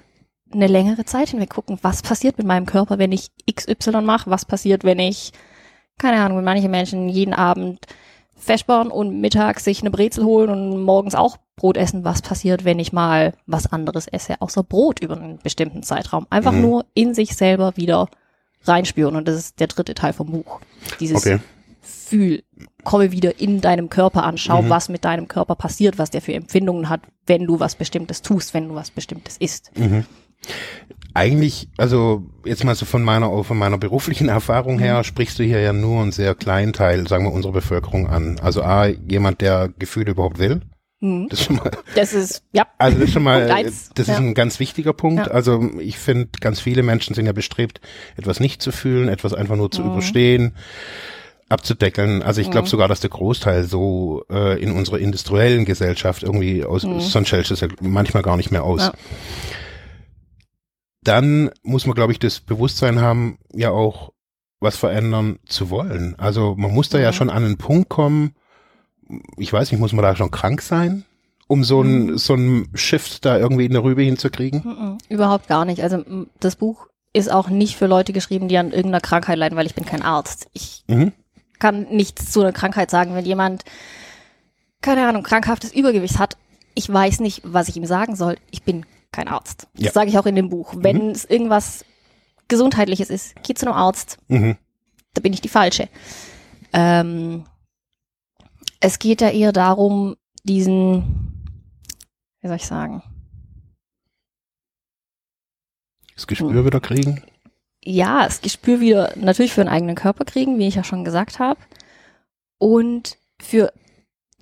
[0.52, 4.45] eine längere Zeit hinweg gucken, was passiert mit meinem Körper, wenn ich XY mache, was
[4.45, 5.33] passiert, wenn ich,
[5.99, 7.78] keine Ahnung, wenn manche Menschen jeden Abend
[8.37, 12.78] Feschborn und mittags sich eine Brezel holen und morgens auch Brot essen, was passiert, wenn
[12.78, 16.26] ich mal was anderes esse, außer Brot über einen bestimmten Zeitraum.
[16.30, 16.62] Einfach Mhm.
[16.62, 18.09] nur in sich selber wieder
[18.64, 20.61] reinspüren und das ist der dritte Teil vom Buch.
[21.00, 21.38] Dieses Okay.
[21.83, 22.42] Fühl,
[22.85, 24.69] komme wieder in deinem Körper an, schau, Mhm.
[24.71, 28.52] was mit deinem Körper passiert, was der für Empfindungen hat, wenn du was Bestimmtes tust,
[28.54, 29.71] wenn du was Bestimmtes isst.
[29.78, 30.04] Mhm.
[31.12, 34.80] Eigentlich, also jetzt mal so von meiner von meiner beruflichen Erfahrung Mhm.
[34.80, 38.38] her, sprichst du hier ja nur einen sehr kleinen Teil, sagen wir, unserer Bevölkerung an.
[38.40, 40.61] Also A, jemand, der Gefühle überhaupt will.
[41.00, 41.26] Mhm.
[41.28, 44.16] Das ist schon mal, Das ist, ja, also das ist schon mal, das ist Ja.
[44.18, 45.26] ein ganz wichtiger Punkt.
[45.26, 45.32] Ja.
[45.32, 47.80] Also ich finde, ganz viele Menschen sind ja bestrebt,
[48.16, 49.90] etwas nicht zu fühlen, etwas einfach nur zu Mhm.
[49.92, 50.54] überstehen,
[51.49, 52.23] abzudeckeln.
[52.23, 52.70] Also ich glaube Mhm.
[52.70, 57.00] sogar, dass der Großteil so äh, in unserer industriellen Gesellschaft irgendwie aus, Mhm.
[57.00, 58.82] sonst stellt es ja manchmal gar nicht mehr aus.
[58.82, 58.92] Ja.
[61.02, 64.12] Dann muss man, glaube ich, das Bewusstsein haben, ja auch
[64.61, 66.14] was verändern zu wollen.
[66.19, 67.14] Also man muss da ja Mhm.
[67.14, 68.35] schon an einen Punkt kommen,
[69.38, 71.04] ich weiß nicht, muss man da schon krank sein,
[71.49, 72.19] um so ein, Mhm.
[72.19, 74.99] so ein Shift da irgendwie in der Rübe hinzukriegen?
[75.09, 75.83] überhaupt gar nicht.
[75.83, 79.57] Also m, das Buch ist auch nicht für Leute geschrieben, die an irgendeiner Krankheit leiden,
[79.57, 80.49] weil ich bin kein Arzt.
[80.52, 81.12] Ich Mhm.
[81.59, 83.14] kann nichts zu einer Krankheit sagen.
[83.14, 83.64] Wenn jemand,
[84.83, 86.37] keine Ahnung, krankhaftes Übergewicht hat,
[86.75, 88.37] ich weiß nicht, was ich ihm sagen soll.
[88.50, 89.69] Ich bin kein Arzt.
[89.75, 89.93] Das Ja.
[89.93, 90.75] sage ich auch in dem Buch.
[90.76, 91.85] Wenn es irgendwas
[92.49, 94.19] Gesundheitliches ist, geh zu einem Arzt.
[94.29, 94.57] Mhm.
[95.14, 95.88] da bin ich die Falsche.
[96.73, 97.44] Ähm,
[98.81, 101.44] es geht ja eher darum, diesen,
[102.40, 103.03] wie soll ich sagen,
[106.14, 107.23] Das Gespür wieder kriegen?
[107.83, 111.38] ja, das Gespür wieder natürlich für den eigenen Körper kriegen, wie ich ja schon gesagt
[111.38, 111.59] habe.
[112.59, 113.73] Und für,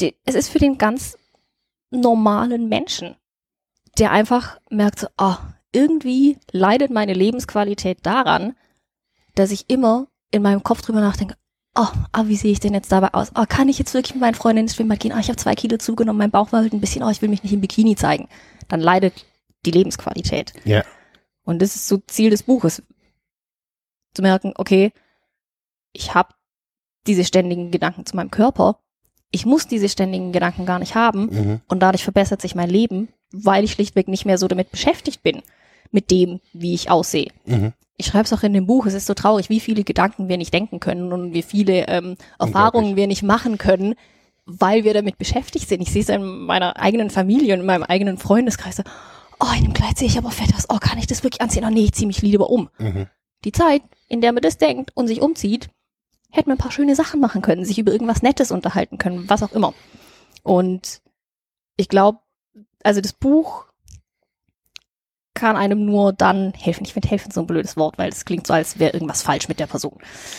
[0.01, 1.17] den, es ist für den ganz
[1.91, 3.17] normalen Menschen,
[3.99, 5.39] der einfach merkt so, ah,
[5.73, 8.57] irgendwie leidet meine Lebensqualität daran,
[9.35, 11.37] dass ich immer in meinem Kopf drüber nachdenke,
[11.75, 13.33] oh, ah, wie sehe ich denn jetzt dabei aus?
[13.35, 15.13] Oh, kann ich jetzt wirklich mit meinen Freundinnen ins Schwimmbad gehen?
[15.13, 17.29] Ah, ich habe zwei Kilo zugenommen, mein Bauch war halt ein bisschen, oh, ich will
[17.29, 18.29] mich nicht im Bikini zeigen.
[18.69, 19.27] Dann leidet
[19.65, 20.53] die Lebensqualität.
[20.65, 20.85] Ja.
[21.45, 22.83] Und das ist so Ziel des Buches.
[24.15, 24.93] Zu merken, okay,
[25.93, 26.35] ich habe
[27.07, 28.81] diese ständigen Gedanken zu meinem Körper.
[29.31, 31.29] Ich muss diese ständigen Gedanken gar nicht haben.
[31.31, 31.61] Mhm.
[31.69, 35.43] Und dadurch verbessert sich mein Leben, weil ich schlichtweg nicht mehr so damit beschäftigt bin,
[35.91, 37.31] mit dem, wie ich aussehe.
[37.45, 37.73] Mhm.
[37.97, 40.39] Ich schreibe es auch in dem Buch, es ist so traurig, wie viele Gedanken wir
[40.39, 43.95] nicht denken können und wie viele ähm, Erfahrungen wir nicht machen können,
[44.47, 45.83] weil wir damit beschäftigt sind.
[45.83, 48.77] Ich sehe es in meiner eigenen Familie und in meinem eigenen Freundeskreis.
[48.77, 48.85] So,
[49.41, 50.67] oh, in dem Kleid sehe ich aber fett aus.
[50.69, 51.65] Oh, kann ich das wirklich anziehen?
[51.67, 52.71] Oh nee, ich ziehe mich lieber um.
[52.79, 53.09] Mhm.
[53.45, 55.69] Die Zeit, in der man das denkt und sich umzieht,
[56.31, 59.43] hätte man ein paar schöne Sachen machen können, sich über irgendwas Nettes unterhalten können, was
[59.43, 59.75] auch immer.
[60.43, 61.01] Und
[61.77, 62.19] ich glaube,
[62.83, 63.67] also das Buch
[65.35, 66.85] kann einem nur dann helfen.
[66.85, 69.49] Ich finde helfen so ein blödes Wort, weil es klingt so, als wäre irgendwas falsch
[69.49, 69.99] mit der Person.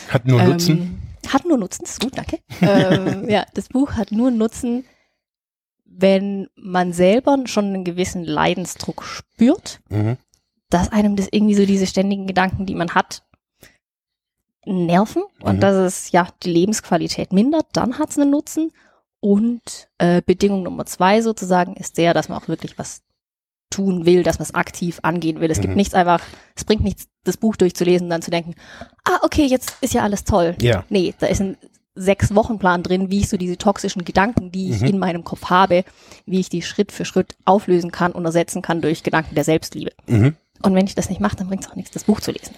[0.09, 1.01] Hat nur Ähm, Nutzen?
[1.27, 2.39] Hat nur Nutzen, das ist gut, danke.
[2.61, 4.83] ähm, ja, das Buch hat nur Nutzen,
[5.85, 10.17] wenn man selber schon einen gewissen Leidensdruck spürt, Mhm.
[10.69, 13.23] dass einem das irgendwie so diese ständigen Gedanken, die man hat,
[14.65, 15.59] nerven und Mhm.
[15.61, 18.71] dass es ja die Lebensqualität mindert, dann hat es einen Nutzen.
[19.21, 23.01] Und äh, Bedingung Nummer zwei sozusagen ist der, dass man auch wirklich was
[23.69, 25.51] tun will, dass man es aktiv angehen will.
[25.51, 25.77] Es gibt Mhm.
[25.77, 26.21] nichts einfach,
[26.55, 28.55] es bringt nichts, das Buch durchzulesen und dann zu denken,
[29.03, 30.55] ah, okay, jetzt ist ja alles toll.
[30.61, 30.85] Ja.
[30.89, 31.57] Nee, da ist ein
[31.95, 34.87] sechs Wochenplan drin, wie ich so diese toxischen Gedanken, die ich Mhm.
[34.87, 35.83] in meinem Kopf habe,
[36.25, 39.91] wie ich die Schritt für Schritt auflösen kann und ersetzen kann durch Gedanken der Selbstliebe.
[40.07, 40.35] Mhm.
[40.63, 42.55] Und wenn ich das nicht mache, dann bringt es auch nichts, das Buch zu lesen.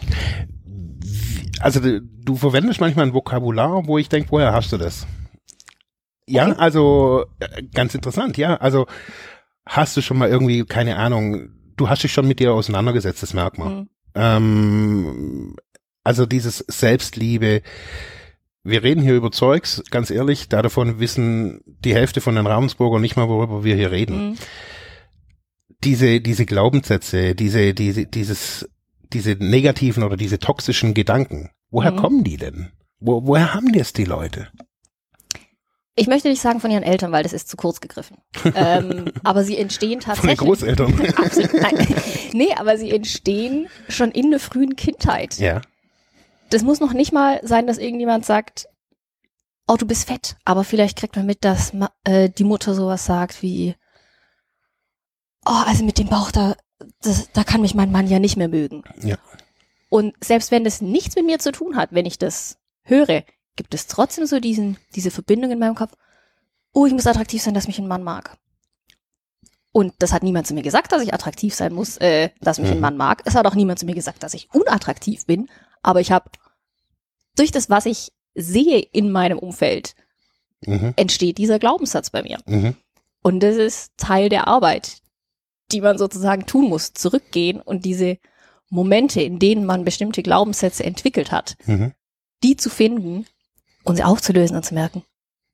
[1.62, 5.08] Also du, du verwendest manchmal ein Vokabular, wo ich denke, woher hast du das?
[6.28, 6.56] Ja, Okay.
[6.58, 8.56] also äh, ganz interessant, ja.
[8.58, 8.88] Also
[9.66, 13.34] hast du schon mal irgendwie, keine Ahnung, du hast dich schon mit dir auseinandergesetzt, das
[13.34, 13.74] merkt man.
[13.76, 13.90] Mhm.
[14.16, 15.56] Ähm,
[16.04, 17.62] also dieses Selbstliebe,
[18.64, 23.00] wir reden hier über Zeugs, ganz ehrlich, da davon wissen die Hälfte von den Ravensburger
[23.00, 24.30] nicht mal, worüber wir hier reden.
[24.32, 24.38] Mhm.
[25.84, 28.70] Diese, diese Glaubenssätze, diese, diese, dieses,
[29.14, 31.98] diese negativen oder diese toxischen Gedanken, woher Mhm.
[31.98, 32.72] kommen die denn?
[33.00, 34.50] Wo, woher haben das die Leute?
[35.96, 38.18] Ich möchte nicht sagen von ihren Eltern, weil das ist zu kurz gegriffen.
[38.56, 40.38] ähm, aber sie entstehen Von den tatsächlich.
[40.40, 41.02] Großeltern.
[41.18, 41.96] Absolut, nein.
[42.34, 45.38] Nee, aber sie entstehen schon in der frühen Kindheit.
[45.38, 45.62] ja.
[46.50, 48.68] das muss noch nicht mal sein, dass irgendjemand sagt,
[49.68, 51.74] oh, du bist fett, aber vielleicht kriegt man mit, dass
[52.06, 53.76] äh, die Mutter sowas sagt wie,
[55.46, 56.56] oh, also mit dem Bauch, da,
[57.02, 58.84] das, da kann mich mein Mann ja nicht mehr mögen.
[59.02, 59.18] Ja.
[59.90, 63.24] Und selbst wenn das nichts mit mir zu tun hat, wenn ich das höre,
[63.56, 65.94] gibt es trotzdem so diesen, diese Verbindung in meinem Kopf,
[66.74, 68.38] oh, ich muss attraktiv sein, dass mich ein Mann mag.
[69.74, 72.70] Und das hat niemand zu mir gesagt, dass ich attraktiv sein muss, äh, dass mich
[72.70, 72.82] ein Mhm.
[72.82, 73.22] Mann mag.
[73.26, 75.50] Es hat auch niemand zu mir gesagt, dass ich unattraktiv bin.
[75.82, 76.30] Aber ich habe
[77.38, 79.96] durch das, was ich sehe in meinem Umfeld,
[80.66, 80.94] Mhm.
[80.96, 82.40] entsteht dieser Glaubenssatz bei mir.
[82.46, 82.76] Mhm.
[83.24, 84.98] Und das ist Teil der Arbeit,
[85.72, 88.18] die man sozusagen tun muss, zurückgehen und diese
[88.70, 91.94] Momente, in denen man bestimmte Glaubenssätze entwickelt hat, Mhm.
[92.44, 93.26] die zu finden
[93.84, 95.04] und sie aufzulösen und zu merken,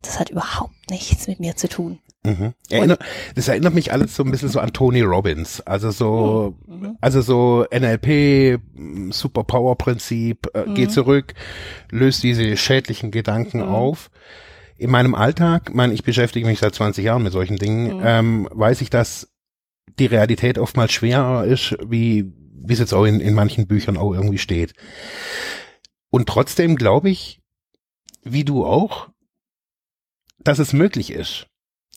[0.01, 1.99] das hat überhaupt nichts mit mir zu tun.
[2.23, 2.53] Mhm.
[2.69, 2.97] Erinner,
[3.35, 5.61] das erinnert mich alles so ein bisschen so an Tony Robbins.
[5.61, 6.97] Also so, Mhm.
[7.01, 8.59] also so NLP,
[9.11, 10.89] Superpower-Prinzip, äh, geh Mhm.
[10.89, 11.33] zurück,
[11.91, 13.69] löst diese schädlichen Gedanken Mhm.
[13.69, 14.09] auf.
[14.77, 18.03] In meinem Alltag, ich meine, ich beschäftige mich seit 20 Jahren mit solchen Dingen, Mhm.
[18.03, 19.27] ähm, weiß ich, dass
[19.99, 22.31] die Realität oftmals schwerer ist, wie
[22.69, 24.73] wie es jetzt auch in, in manchen Büchern auch irgendwie steht.
[26.09, 27.39] Und trotzdem glaube ich,
[28.23, 29.07] wie du auch,
[30.39, 31.47] dass es möglich ist.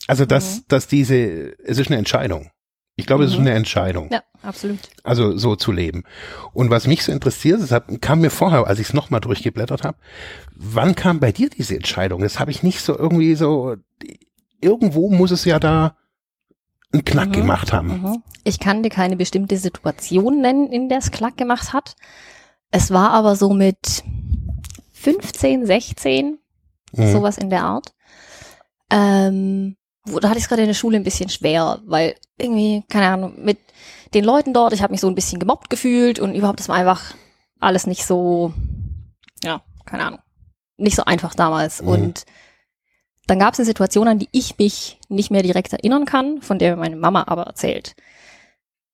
[0.07, 0.63] Also dass, Mhm.
[0.69, 2.51] dass diese, es ist eine Entscheidung.
[2.95, 3.47] Ich glaube, es ist Mhm.
[3.47, 4.79] eine Entscheidung, Ja, absolut.
[5.03, 6.03] also so zu leben.
[6.53, 9.97] Und was mich so interessiert, das kam mir vorher, als ich es nochmal durchgeblättert habe,
[10.55, 12.21] wann kam bei dir diese Entscheidung?
[12.21, 13.75] Das habe ich nicht so irgendwie so,
[14.61, 15.97] irgendwo muss es ja da
[16.93, 17.33] einen Knack Mhm.
[17.33, 17.87] gemacht haben.
[18.01, 18.23] Mhm.
[18.43, 21.95] Ich kann dir keine bestimmte Situation nennen, in der es Klack gemacht hat.
[22.71, 24.03] Es war aber so mit
[24.93, 26.37] 15, 16,
[26.93, 27.11] Mhm.
[27.11, 27.93] sowas in der Art.
[28.89, 32.83] Ähm, wo, da hatte ich es gerade in der Schule ein bisschen schwer, weil irgendwie,
[32.89, 33.59] keine Ahnung, mit
[34.13, 36.75] den Leuten dort, ich habe mich so ein bisschen gemobbt gefühlt und überhaupt, das war
[36.75, 37.13] einfach
[37.59, 38.53] alles nicht so,
[39.43, 40.19] ja, keine Ahnung,
[40.77, 41.81] nicht so einfach damals.
[41.81, 41.87] Mhm.
[41.87, 42.25] Und
[43.31, 46.59] dann gab es eine Situation, an die ich mich nicht mehr direkt erinnern kann, von
[46.59, 47.95] der meine Mama aber erzählt,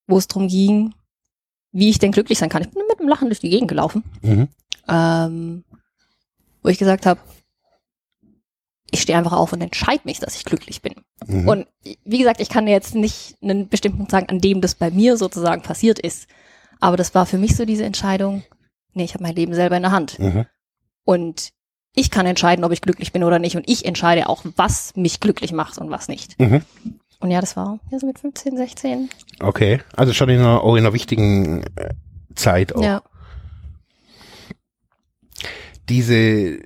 [0.06, 0.94] wo es darum ging,
[1.72, 2.62] wie ich denn glücklich sein kann.
[2.62, 4.48] Ich bin mit einem Lachen durch die Gegend gelaufen Mhm.
[4.88, 5.64] ähm,
[6.62, 7.20] wo ich gesagt habe,
[8.92, 10.94] ich stehe einfach auf und entscheide mich, dass ich glücklich bin.
[11.26, 11.48] Mhm.
[11.48, 11.68] Und
[12.06, 15.18] wie gesagt, ich kann jetzt nicht einen bestimmten Punkt sagen, an dem das bei mir
[15.18, 16.28] sozusagen passiert ist.
[16.80, 18.44] Aber das war für mich so diese Entscheidung,
[18.94, 20.20] nee, ich habe mein Leben selber in der Hand.
[20.20, 20.46] Mhm.
[21.06, 21.54] Und
[21.98, 23.56] ich kann entscheiden, ob ich glücklich bin oder nicht.
[23.56, 26.40] Und ich entscheide auch, was mich glücklich macht und was nicht.
[26.40, 26.62] Mhm.
[27.20, 29.10] Und ja, das war ja so mit 15, 16.
[29.40, 31.90] Okay, also schon in einer, auch in einer wichtigen äh,
[32.36, 32.84] Zeit auch.
[32.84, 33.02] Ja.
[35.90, 36.60] Diese,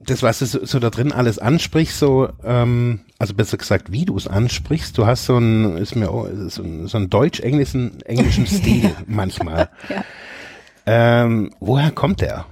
[0.00, 4.06] das, was du so, so da drin alles ansprichst, so, ähm, also besser gesagt, wie
[4.06, 8.00] du es ansprichst, du hast so ein, ist mir auch, so ein, so ein deutsch-englischen
[8.02, 9.68] englischen Stil manchmal.
[9.90, 10.04] Ja.
[10.86, 12.46] Ähm, woher kommt der?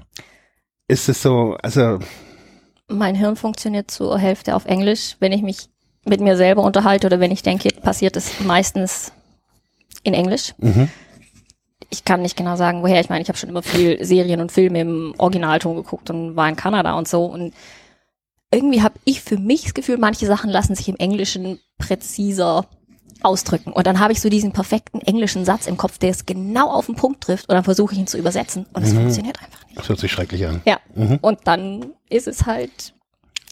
[0.92, 2.00] Ist es so, also,
[2.88, 5.16] Mein Hirn funktioniert zur Hälfte auf Englisch.
[5.20, 5.70] Wenn ich mich
[6.04, 9.10] mit mir selber unterhalte oder wenn ich denke, passiert es meistens
[10.02, 10.52] in Englisch.
[10.58, 10.90] mhm,
[11.88, 13.00] Ich kann nicht genau sagen, woher.
[13.00, 16.46] Ich meine, ich habe schon immer viel Serien und Filme im Originalton geguckt und war
[16.46, 17.24] in Kanada und so.
[17.24, 17.54] Und
[18.52, 22.66] irgendwie habe ich für mich das Gefühl, manche Sachen lassen sich im Englischen präziser
[23.24, 23.72] ausdrücken.
[23.72, 26.86] Und dann habe ich so diesen perfekten englischen Satz im Kopf, der es genau auf
[26.86, 27.48] den Punkt trifft.
[27.48, 28.66] Und dann versuche ich ihn zu übersetzen.
[28.72, 28.98] Und es Mhm.
[28.98, 29.78] funktioniert einfach nicht.
[29.78, 30.60] das hört sich schrecklich an.
[30.64, 30.78] Ja.
[30.94, 31.18] Mhm.
[31.22, 32.94] Und dann ist es halt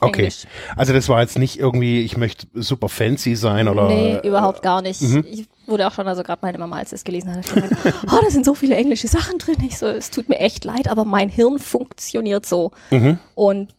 [0.03, 0.21] Okay.
[0.23, 0.45] Englisch.
[0.77, 3.87] Also das war jetzt nicht irgendwie, ich möchte super fancy sein oder.
[3.89, 5.03] Nee, überhaupt gar nicht.
[5.03, 5.25] mhm.
[5.29, 7.73] Ich wurde auch schon, also gerade meine Mama, als sie es gelesen hat, gemeint,
[8.11, 9.57] oh, da sind so viele englische Sachen drin.
[9.67, 12.71] Ich so, es tut mir echt leid, aber mein Hirn funktioniert so.
[12.91, 13.19] Mhm.
[13.35, 13.75] Und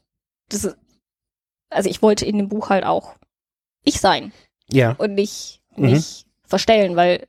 [0.49, 0.77] das ist,
[1.71, 3.15] also ich wollte in dem Buch halt auch
[3.83, 4.31] ich sein
[4.71, 4.91] Ja.
[4.99, 5.91] und nicht Mhm.
[5.91, 7.27] mich verstellen, weil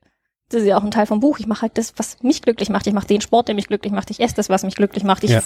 [0.48, 1.38] das ist ja auch ein Teil vom Buch.
[1.38, 2.86] Ich mache halt das, was mich glücklich macht.
[2.86, 4.10] Ich mache den Sport, der mich glücklich macht.
[4.10, 5.24] Ich esse das, was mich glücklich macht.
[5.24, 5.42] Ich Ja.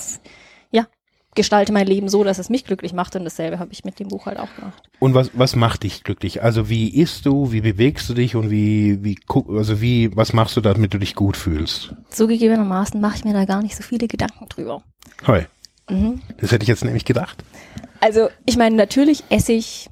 [0.72, 0.86] ja,
[1.36, 3.14] gestalte mein Leben so, dass es mich glücklich macht.
[3.14, 4.82] Und dasselbe habe ich mit dem Buch halt auch gemacht.
[4.98, 6.42] Und was, was macht dich glücklich?
[6.42, 10.32] Also wie isst du, wie bewegst du dich und wie, wie guck, also wie, was
[10.32, 11.94] machst du, damit du dich gut fühlst?
[12.10, 14.82] Zugegebenermaßen mache ich mir da gar nicht so viele Gedanken drüber.
[15.26, 15.42] Heu,
[15.88, 16.20] Mhm.
[16.38, 17.44] das hätte ich jetzt nämlich gedacht.
[18.00, 19.88] Also, ich meine, natürlich esse ich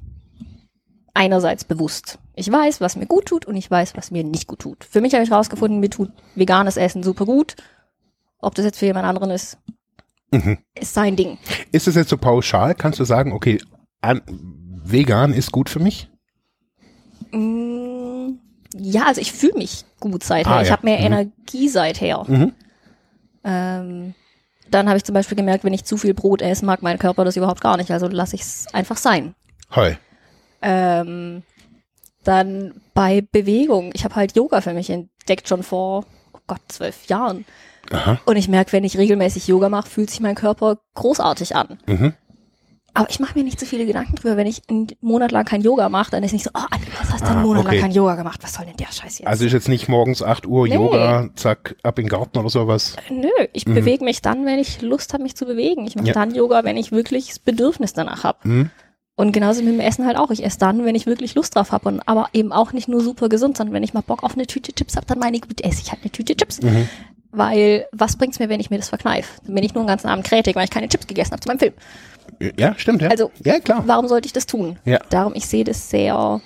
[1.13, 2.19] einerseits bewusst.
[2.35, 4.83] Ich weiß, was mir gut tut und ich weiß, was mir nicht gut tut.
[4.83, 7.55] Für mich habe ich rausgefunden, mir tut veganes Essen super gut.
[8.39, 9.57] Ob das jetzt für jemand anderen ist,
[10.31, 10.57] Mhm.
[10.77, 11.37] ist sein Ding.
[11.71, 12.75] Ist es jetzt so pauschal?
[12.75, 13.59] Kannst du sagen, okay,
[14.01, 16.09] an, vegan ist gut für mich?
[17.31, 18.39] Mm,
[18.75, 20.51] ja, also ich fühle mich gut seither.
[20.51, 20.73] Ah, ich ja.
[20.73, 21.05] habe mehr Mhm.
[21.05, 22.23] Energie seither.
[22.27, 22.51] Mhm.
[23.43, 24.13] Ähm,
[24.69, 27.23] dann habe ich zum Beispiel gemerkt, wenn ich zu viel Brot esse, mag mein Körper
[27.23, 27.91] das überhaupt gar nicht.
[27.91, 29.35] Also lasse ich es einfach sein.
[29.75, 29.93] Heu.
[30.61, 31.43] Ähm,
[32.27, 33.91] dann bei Bewegung.
[33.93, 36.05] Ich habe halt Yoga für mich entdeckt schon vor
[36.47, 37.45] Gott, zwölf Jahren.
[37.91, 38.19] Aha.
[38.25, 41.79] Und ich merke, wenn ich regelmäßig Yoga mache, fühlt sich mein Körper großartig an.
[41.85, 42.13] Mhm.
[42.97, 45.59] Aber ich mache mir nicht so viele Gedanken drüber, wenn ich einen Monat lang kein
[45.61, 47.75] Yoga mache, dann ist nicht so, oh, Anni, was hast du Ah, einen Monat okay.
[47.75, 48.39] lang kein Yoga gemacht?
[48.41, 49.27] Was soll denn der Scheiß jetzt?
[49.27, 50.75] Also ist jetzt nicht morgens 8 Uhr Nee.
[50.75, 52.95] Yoga, zack, ab in den Garten oder sowas.
[53.09, 53.73] Nö, ich Mhm.
[53.75, 55.85] bewege mich dann, wenn ich Lust habe, mich zu bewegen.
[55.85, 56.13] Ich mache Ja.
[56.13, 58.37] dann Yoga, wenn ich wirklich das Bedürfnis danach habe.
[58.47, 58.69] Mhm.
[59.17, 60.29] Und genauso mit dem Essen halt auch.
[60.29, 61.87] Ich esse dann, wenn ich wirklich Lust drauf habe.
[61.87, 64.45] Und aber eben auch nicht nur super gesund, sondern wenn ich mal Bock auf eine
[64.45, 66.61] Tüte Chips habe, dann meine ich, gut, esse ich halt eine Tüte Chips.
[66.61, 66.89] Mhm.
[67.31, 69.41] Weil was bringt's mir, wenn ich mir das verkneife?
[69.45, 71.47] Dann bin ich nur den ganzen Abend krätig, weil ich keine Chips gegessen habe zu
[71.47, 71.73] meinem Film.
[72.57, 73.09] Ja, stimmt, ja.
[73.09, 73.83] Also, ja, klar.
[73.85, 74.79] Warum sollte ich das tun?
[74.83, 74.99] Ja.
[75.09, 76.41] Darum, ich sehe das sehr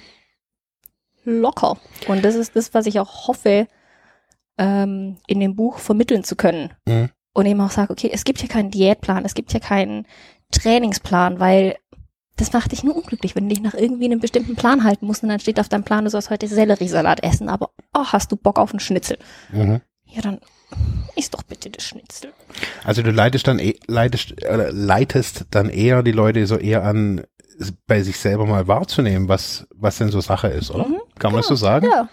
[1.23, 1.77] locker.
[2.07, 3.67] Und das ist das, was ich auch hoffe,
[4.57, 6.71] ähm, in dem Buch vermitteln zu können.
[6.87, 7.09] Mhm.
[7.33, 10.05] Und eben auch sage, okay, es gibt hier keinen Diätplan, es gibt hier keinen
[10.51, 11.77] Trainingsplan, weil
[12.39, 15.23] das macht dich nur unglücklich, wenn du dich nach irgendwie einem bestimmten Plan halten musst
[15.23, 18.35] und dann steht auf deinem Plan, du sollst heute Selleriesalat essen, aber oh, hast du
[18.35, 19.17] Bock auf einen Schnitzel?
[19.51, 19.81] Mhm.
[20.05, 20.39] Ja, dann
[21.15, 22.31] isst doch bitte das Schnitzel.
[22.83, 27.23] Also du leitest dann eh, leitest, äh, leitest dann eher die Leute so eher an,
[27.87, 30.87] bei sich selber mal wahrzunehmen, was, was denn so Sache ist, oder?
[30.87, 31.87] Mhm, Kann man das so sagen?
[31.91, 32.07] Ja,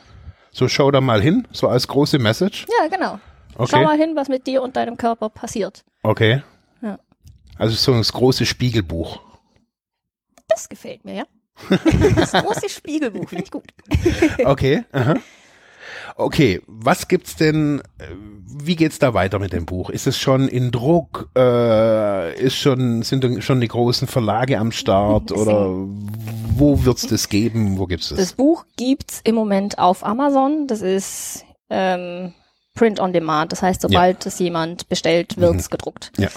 [0.50, 2.66] So schau da mal hin, so als große Message.
[2.80, 3.18] ja, genau.
[3.54, 3.84] Schau Okay.
[3.84, 5.84] mal hin, was mit dir und deinem Körper passiert.
[6.02, 6.42] Okay.
[6.82, 6.98] Ja.
[7.56, 9.20] Also so das große Spiegelbuch.
[10.56, 11.24] Das gefällt mir, ja.
[12.16, 13.66] Das große Spiegelbuch, finde ich gut.
[14.44, 14.84] Okay.
[14.92, 15.16] Aha.
[16.16, 18.04] Okay, was gibt's denn, äh,
[18.64, 19.90] wie geht's da weiter mit dem Buch?
[19.90, 21.28] Ist es schon in Druck?
[21.36, 25.30] Äh, ist schon, sind schon die großen Verlage am Start?
[25.40, 25.66] Oder
[26.56, 27.78] wo wird's das geben?
[27.78, 28.32] Wo gibt's Das das?
[28.32, 30.66] Buch gibt's im Moment auf Amazon.
[30.66, 32.32] Das ist ähm,
[32.74, 33.52] Print on Demand.
[33.52, 36.12] Das heißt, sobald es jemand bestellt, wird's gedruckt.
[36.16, 36.28] Ja.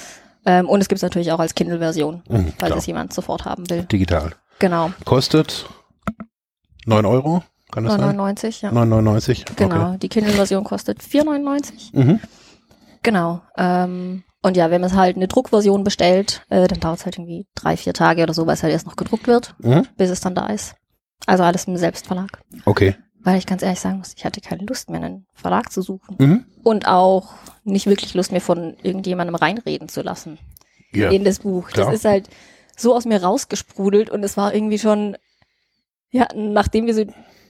[0.52, 3.84] Ähm, und es gibt's natürlich auch als Kindle-Version, Mhm, falls es jemand sofort haben will.
[3.84, 4.32] Digital.
[4.58, 4.92] Genau.
[5.06, 5.68] Kostet
[6.86, 7.44] 9 Euro?
[7.72, 8.18] Kann das sein?
[8.18, 8.72] 9,99, ja.
[8.72, 9.56] 9,99?
[9.56, 9.96] Genau.
[9.98, 11.90] Die Kindle-Version kostet 4,99.
[11.94, 12.04] Okay.
[12.04, 12.20] Mhm.
[13.04, 13.42] Genau.
[13.58, 17.18] Ähm, und ja, wenn man es halt eine Druckversion bestellt, äh, dann dauert es halt
[17.18, 19.86] irgendwie drei, vier Tage oder so, weil es halt erst noch gedruckt wird, Mhm.
[19.98, 20.74] bis es dann da ist.
[21.28, 22.42] Also alles im Selbstverlag.
[22.66, 22.96] Okay.
[23.22, 26.16] Weil ich ganz ehrlich sagen muss, ich hatte keine Lust mehr, einen Verlag zu suchen.
[26.20, 26.46] Mhm.
[26.64, 30.38] Und auch nicht wirklich Lust mir von irgendjemandem reinreden zu lassen
[30.94, 31.10] Ja.
[31.10, 31.68] in das Buch.
[31.70, 31.88] klar.
[31.88, 32.30] Das ist halt
[32.78, 35.18] so aus mir rausgesprudelt und es war irgendwie schon,
[36.12, 37.04] ja, nachdem wir so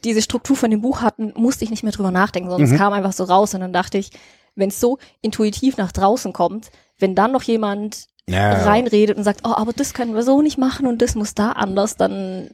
[0.03, 2.73] diese Struktur von dem Buch hatten, musste ich nicht mehr drüber nachdenken, sondern Mhm.
[2.75, 4.09] es kam einfach so raus und dann dachte ich,
[4.55, 8.63] wenn es so intuitiv nach draußen kommt, wenn dann noch jemand ja.
[8.63, 11.51] reinredet und sagt, oh, aber das können wir so nicht machen und das muss da
[11.51, 12.49] anders, dann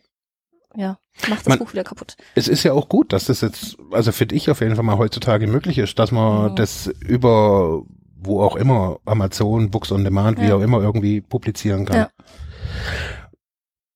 [0.75, 0.97] ja,
[1.29, 2.15] macht das Man- Buch wieder kaputt.
[2.35, 4.97] Es ist ja auch gut, dass das jetzt, also finde ich auf jeden Fall mal
[4.97, 6.55] heutzutage möglich ist, dass man Mhm.
[6.55, 7.83] das über
[8.27, 10.55] wo auch immer, Amazon, Books on Demand, wie Ja.
[10.55, 11.95] auch immer, irgendwie publizieren kann.
[11.97, 12.09] Ja.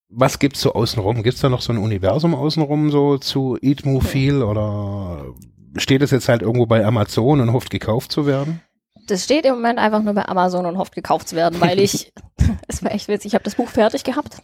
[0.09, 1.23] Was gibt's so außenrum?
[1.23, 5.33] Gibt's da noch so ein Universum außenrum so zu Eat Move Feel oder
[5.77, 8.61] steht es jetzt halt irgendwo bei Amazon und hofft gekauft zu werden?
[9.07, 12.11] Das steht im Moment einfach nur bei Amazon und hofft gekauft zu werden, weil ich,
[12.67, 14.37] es war echt witzig, ich habe das Buch fertig gehabt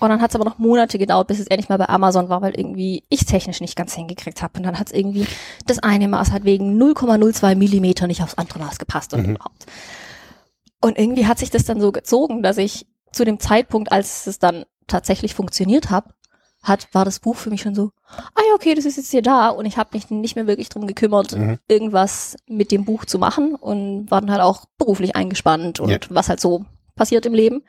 [0.00, 2.40] und dann hat es aber noch Monate gedauert, bis es endlich mal bei Amazon war,
[2.42, 5.26] weil irgendwie ich technisch nicht ganz hingekriegt habe und dann hat es irgendwie,
[5.66, 9.34] das eine Maß hat wegen 0,02 Millimeter nicht aufs andere Maß gepasst und Mhm.
[9.36, 9.66] überhaupt.
[10.80, 14.38] Und irgendwie hat sich das dann so gezogen, dass ich zu dem Zeitpunkt, als es
[14.38, 16.14] dann tatsächlich funktioniert hab,
[16.62, 19.22] hat, war das Buch für mich schon so, ah ja, okay, das ist jetzt hier
[19.22, 21.58] da und ich habe mich nicht mehr wirklich drum gekümmert, Mhm.
[21.68, 25.98] irgendwas mit dem Buch zu machen und war dann halt auch beruflich eingespannt und Ja.
[26.10, 26.64] was halt so
[26.96, 27.62] passiert im Leben.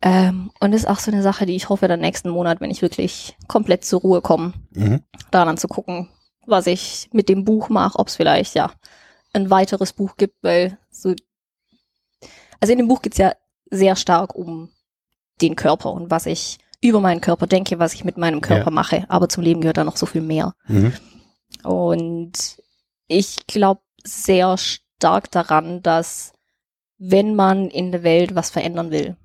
[0.00, 2.70] Ähm, und das ist auch so eine Sache, die ich hoffe, dann nächsten Monat, wenn
[2.70, 5.02] ich wirklich komplett zur Ruhe komme, Mhm.
[5.30, 6.08] da dann zu gucken,
[6.46, 8.70] was ich mit dem Buch mache, ob es vielleicht ja
[9.32, 11.14] ein weiteres Buch gibt, weil so,
[12.60, 13.32] also in dem Buch geht's ja
[13.70, 14.70] sehr stark um
[15.40, 18.70] den Körper und was ich über meinen Körper denke, was ich mit meinem Körper Ja.
[18.70, 20.54] mache, aber zum Leben gehört da noch so viel mehr.
[20.68, 20.92] Mhm.
[21.64, 22.62] Und
[23.08, 26.32] ich glaube sehr stark daran, dass
[26.98, 29.16] wenn man in der Welt was verändern will,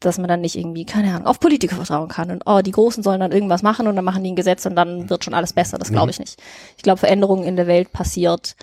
[0.00, 3.02] dass man dann nicht irgendwie, keine Ahnung, auf Politiker vertrauen kann und oh, die Großen
[3.02, 5.52] sollen dann irgendwas machen und dann machen die ein Gesetz und dann wird schon alles
[5.52, 5.78] besser.
[5.78, 6.10] Das glaube Mhm.
[6.10, 6.42] ich nicht.
[6.76, 8.56] Ich glaube, Veränderung in der Welt passiert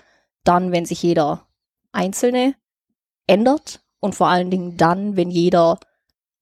[0.44, 1.46] dann, wenn sich jeder
[1.92, 2.54] Einzelne
[3.26, 5.78] ändert und vor allen Dingen dann, wenn jeder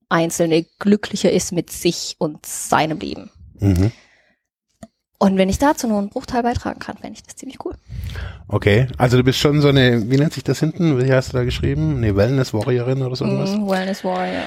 [0.07, 3.31] Einzelne glücklicher ist mit sich und seinem Leben.
[3.59, 3.91] Mhm.
[5.17, 7.75] Und wenn ich dazu nur einen Bruchteil beitragen kann, fände ich das ziemlich cool.
[8.47, 11.03] Okay, also du bist schon so eine, wie nennt sich das hinten?
[11.03, 11.97] Wie hast du da geschrieben?
[11.97, 13.51] Eine Wellness-Warriorin oder so irgendwas?
[13.55, 14.43] Mm, Wellness Warrior.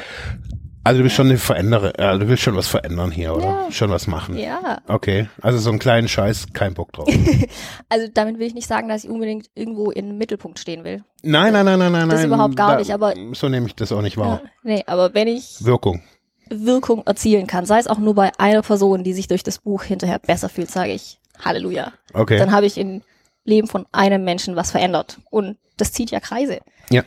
[0.84, 3.44] Also du bist schon eine Veränderer, ja, du willst schon was verändern hier, oder?
[3.44, 3.66] Ja.
[3.70, 4.38] Schon was machen.
[4.38, 4.78] Ja.
[4.86, 7.08] Okay, also so einen kleinen Scheiß, kein Bock drauf.
[7.90, 11.02] Also damit will ich nicht sagen, dass ich unbedingt irgendwo im Mittelpunkt stehen will.
[11.22, 12.08] nein, nein, nein, nein, nein.
[12.08, 14.42] Das nein, überhaupt gar nicht, aber- So nehme ich das auch nicht wahr.
[14.44, 16.02] Ja, nee, aber wenn ich Wirkung.
[16.50, 19.82] Wirkung erzielen kann, sei es auch nur bei einer Person, die sich durch das Buch
[19.82, 21.92] hinterher besser fühlt, sage ich Halleluja.
[22.14, 22.38] Okay.
[22.38, 23.02] Dann habe ich in
[23.48, 25.18] Leben von einem Menschen was verändert.
[25.30, 26.60] Und das zieht ja Kreise.
[26.90, 27.02] Ja.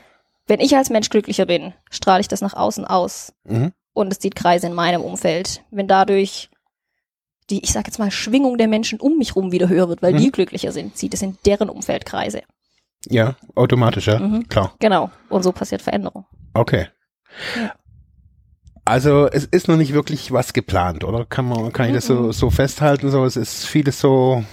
[0.47, 3.33] Wenn ich als Mensch glücklicher bin, strahle ich das nach außen aus.
[3.45, 3.71] Mhm.
[3.93, 5.63] Und es zieht Kreise in meinem Umfeld.
[5.71, 6.49] Wenn dadurch
[7.49, 10.13] die, ich sag jetzt mal, Schwingung der Menschen um mich rum wieder höher wird, weil
[10.13, 10.17] Mhm.
[10.17, 12.43] die glücklicher sind, zieht es in deren Umfeld Kreise.
[13.07, 14.19] Ja, automatisch, ja.
[14.19, 14.47] Mhm.
[14.47, 14.73] Klar.
[14.79, 15.09] Genau.
[15.29, 16.25] Und so passiert Veränderung.
[16.53, 16.87] Okay.
[17.55, 17.73] Ja.
[18.85, 21.25] Also es ist noch nicht wirklich was geplant, oder?
[21.25, 23.11] Kann man, kann ich das so, so festhalten?
[23.11, 24.43] So, es ist vieles so.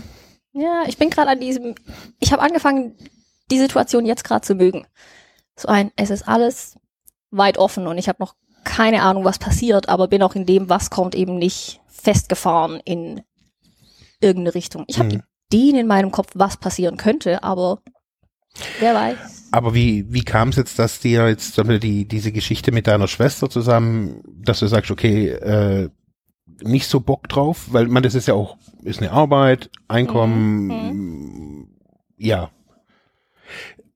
[0.52, 1.74] Ja, ich bin gerade an diesem,
[2.18, 2.96] ich habe angefangen,
[3.50, 4.86] die Situation jetzt gerade zu mögen.
[5.56, 6.76] So ein, es ist alles
[7.30, 8.34] weit offen und ich habe noch
[8.64, 13.22] keine Ahnung, was passiert, aber bin auch in dem, was kommt, eben nicht festgefahren in
[14.20, 14.84] irgendeine Richtung.
[14.88, 15.22] Ich habe Mhm.
[15.50, 17.80] Ideen in meinem Kopf, was passieren könnte, aber
[18.80, 19.48] wer weiß.
[19.50, 22.86] Aber wie, wie kam es jetzt, dass dir jetzt zum Beispiel die, diese Geschichte mit
[22.86, 25.88] deiner Schwester zusammen, dass du sagst, okay, äh,
[26.62, 31.68] nicht so Bock drauf, weil man, das ist ja auch, ist eine Arbeit, Einkommen,
[32.16, 32.50] ja.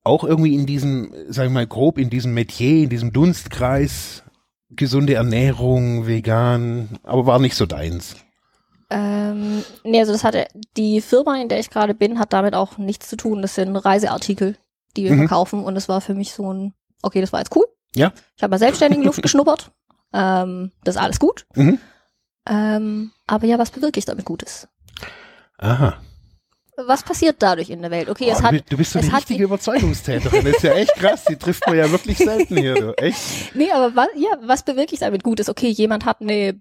[0.05, 4.25] Auch irgendwie in diesem, sag ich mal, grob in diesem Metier, in diesem Dunstkreis,
[4.71, 8.17] gesunde Ernährung, vegan, aber war nicht so deins.
[8.91, 12.79] Ähm, nee, also das hatte, die Firma, in der ich gerade bin, hat damit auch
[12.79, 13.43] nichts zu tun.
[13.43, 14.57] Das sind Reiseartikel,
[14.97, 15.19] die wir Mhm.
[15.19, 17.65] verkaufen und es war für mich so ein, okay, das war jetzt cool.
[17.95, 18.13] Ja.
[18.37, 19.71] Ich habe mal selbstständigen Luft geschnuppert.
[20.13, 21.47] Ähm, das ist alles gut.
[21.55, 21.79] Mhm.
[22.49, 24.69] Ähm, aber ja, was bewirke ich damit Gutes?
[25.59, 25.97] Aha.
[26.87, 28.09] Was passiert dadurch in der Welt?
[28.09, 30.45] Okay, es Oh, hat, du, bist- so es eine richtige Überzeugungstäterin.
[30.45, 31.25] Das ist ja echt krass.
[31.27, 32.75] Die trifft man ja wirklich selten hier.
[32.75, 32.93] Du.
[32.97, 33.19] Echt?
[33.55, 35.49] nee, aber was, ja, was bewirke ich damit Gutes?
[35.49, 36.61] Okay, jemand hat eine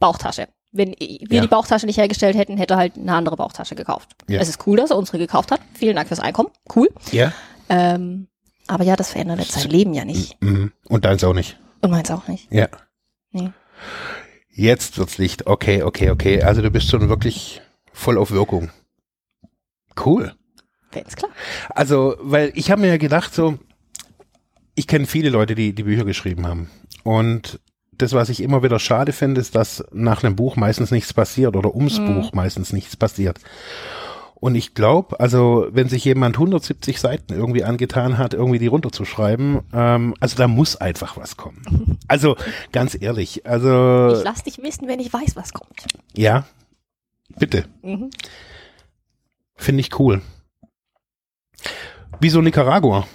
[0.00, 0.48] Bauchtasche.
[0.72, 1.42] Wenn wir Ja.
[1.42, 4.10] die Bauchtasche nicht hergestellt hätten, hätte er halt eine andere Bauchtasche gekauft.
[4.28, 4.40] Ja.
[4.40, 5.60] Es ist cool, dass er unsere gekauft hat.
[5.74, 6.50] Vielen Dank fürs Einkommen.
[6.74, 6.88] Cool.
[7.12, 7.32] Ja.
[7.68, 8.28] Ähm,
[8.66, 10.40] aber ja, das verändert jetzt sein Leben ja nicht.
[10.42, 10.72] Mhm.
[10.88, 11.58] Und deins auch nicht.
[11.80, 12.50] Und meins auch nicht.
[12.52, 12.68] Ja.
[13.30, 13.50] Nee.
[14.58, 15.46] Jetzt wird's Licht.
[15.46, 16.42] Okay, okay, okay.
[16.42, 18.70] Also du bist schon wirklich voll auf Wirkung.
[20.04, 20.34] Cool.
[20.90, 21.30] Ganz klar.
[21.70, 23.56] Also, weil ich habe mir ja gedacht, so,
[24.74, 26.70] ich kenne viele Leute, die die Bücher geschrieben haben.
[27.04, 27.60] Und
[27.92, 31.54] das, was ich immer wieder schade finde, ist, dass nach einem Buch meistens nichts passiert
[31.54, 32.14] oder ums Mhm.
[32.14, 33.38] Buch meistens nichts passiert.
[34.40, 39.60] Und ich glaube, also wenn sich jemand 170 Seiten irgendwie angetan hat, irgendwie die runterzuschreiben,
[39.72, 41.98] ähm, also da muss einfach was kommen.
[42.10, 42.36] Also
[42.72, 45.84] ganz ehrlich, also Ich lass dich wissen, wenn ich weiß, was kommt.
[46.14, 46.46] ja,
[47.38, 48.08] bitte, Mhm.
[49.56, 50.22] finde ich cool.
[52.20, 53.06] Wieso Nicaragua?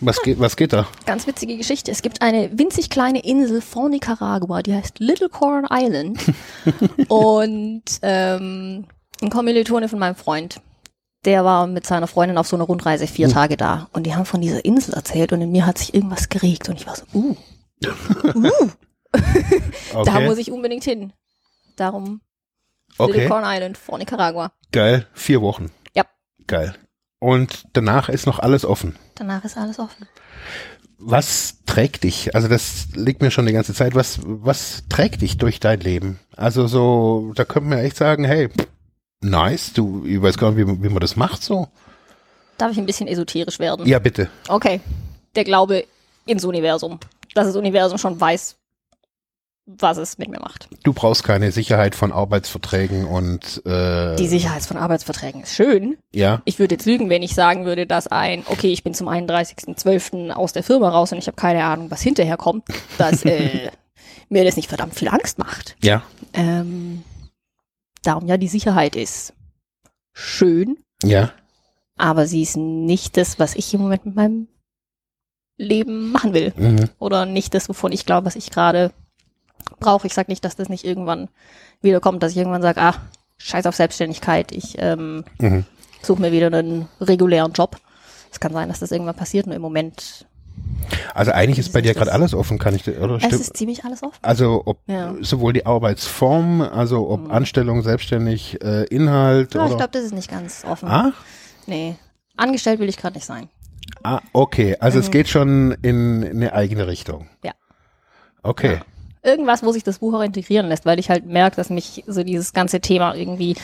[0.00, 0.86] Was geht, was geht da?
[1.06, 1.90] Ganz witzige Geschichte.
[1.90, 6.20] Es gibt eine winzig kleine Insel vor Nicaragua, die heißt Little Corn Island.
[7.08, 8.84] und ähm,
[9.22, 10.60] ein Kommilitone von meinem Freund,
[11.24, 13.34] der war mit seiner Freundin auf so einer Rundreise vier Hm.
[13.34, 13.88] Tage da.
[13.92, 16.68] Und die haben von dieser Insel erzählt und in mir hat sich irgendwas geregt.
[16.68, 17.36] Und ich war so, uh,
[18.34, 18.50] uh,
[19.12, 21.12] da Okay, muss ich unbedingt hin.
[21.76, 22.20] Darum
[22.98, 23.26] okay.
[23.28, 24.52] Corn Island vor Nicaragua.
[24.72, 25.06] geil.
[25.14, 25.70] Vier Wochen.
[25.94, 26.04] Ja.
[26.46, 26.74] Geil.
[27.20, 28.96] Und danach ist noch alles offen.
[29.16, 30.06] Danach ist alles offen.
[31.00, 32.34] Was trägt dich?
[32.34, 33.94] Also das liegt mir schon die ganze Zeit.
[33.94, 36.18] Was, was trägt dich durch dein Leben?
[36.36, 38.48] Also so, da könnte man echt sagen, hey,
[39.22, 41.68] nice, du, ich weiß gar nicht, wie, wie man das macht so.
[42.56, 43.86] Darf ich ein bisschen esoterisch werden?
[43.86, 44.28] Ja, bitte.
[44.48, 44.80] Okay.
[45.36, 45.84] Der Glaube
[46.26, 46.98] ins Universum.
[47.34, 48.56] Dass das Universum schon weiß,
[49.66, 50.68] was es mit mir macht.
[50.82, 55.98] Du brauchst keine Sicherheit von Arbeitsverträgen und äh, Die Sicherheit von Arbeitsverträgen ist schön.
[56.14, 59.08] ja, Ich würde jetzt lügen, wenn ich sagen würde, dass ein, okay, ich bin zum
[59.08, 60.30] 31.12.
[60.30, 62.64] aus der Firma raus und ich habe keine Ahnung, was hinterher kommt,
[62.96, 63.70] dass äh,
[64.30, 65.76] mir das nicht verdammt viel Angst macht.
[65.82, 66.02] ja,
[66.32, 67.04] Ähm,
[68.02, 69.32] darum ja, die Sicherheit ist
[70.12, 71.32] schön, ja.
[71.96, 74.48] aber sie ist nicht das, was ich im Moment mit meinem
[75.56, 76.52] Leben machen will.
[76.56, 76.88] Mhm.
[76.98, 78.92] oder nicht das, wovon ich glaube, was ich gerade
[79.80, 80.06] brauche.
[80.06, 81.28] Ich sage nicht, dass das nicht irgendwann
[81.82, 82.94] wiederkommt, dass ich irgendwann sage, ah,
[83.38, 85.64] scheiß auf Selbstständigkeit, ich ähm, Mhm.
[86.02, 87.76] suche mir wieder einen regulären Job.
[88.30, 90.26] Es kann sein, dass das irgendwann passiert, nur im Moment
[91.14, 93.40] Also eigentlich ist bei dir gerade alles offen, kann ich, oder es stimmt?
[93.40, 94.18] ist ziemlich alles offen.
[94.22, 95.14] Also ob Ja.
[95.20, 97.30] sowohl die Arbeitsform, also ob Mhm.
[97.30, 99.76] Anstellung, selbstständig, äh, Inhalt Ja, ich oder.
[99.76, 100.88] glaube, das ist nicht ganz offen.
[100.88, 101.12] ah,
[101.66, 101.96] Nee.
[102.36, 103.48] Angestellt will ich gerade nicht sein.
[104.04, 104.76] ah, okay.
[104.80, 105.12] Also es Mhm.
[105.12, 107.28] geht schon in eine eigene Richtung.
[107.44, 107.52] Ja.
[108.42, 108.80] Okay.
[109.22, 112.22] Irgendwas, wo sich das Buch auch integrieren lässt, weil ich halt merke, dass mich so
[112.22, 113.56] dieses ganze Thema irgendwie,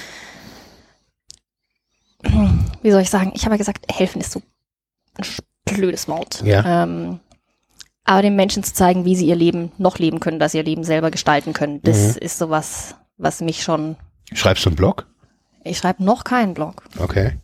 [2.82, 4.42] wie soll ich sagen, ich habe ja gesagt, helfen ist so
[5.16, 5.24] ein
[5.64, 6.42] blödes Wort.
[6.44, 6.82] Ja.
[6.84, 7.20] Ähm,
[8.04, 10.64] aber den Menschen zu zeigen, wie sie ihr Leben noch leben können, dass sie ihr
[10.64, 12.18] Leben selber gestalten können, das Mhm.
[12.22, 13.96] ist sowas, was mich schon,
[14.32, 15.06] Schreibst du einen Blog?
[15.64, 17.38] ich schreibe noch keinen Blog, Okay.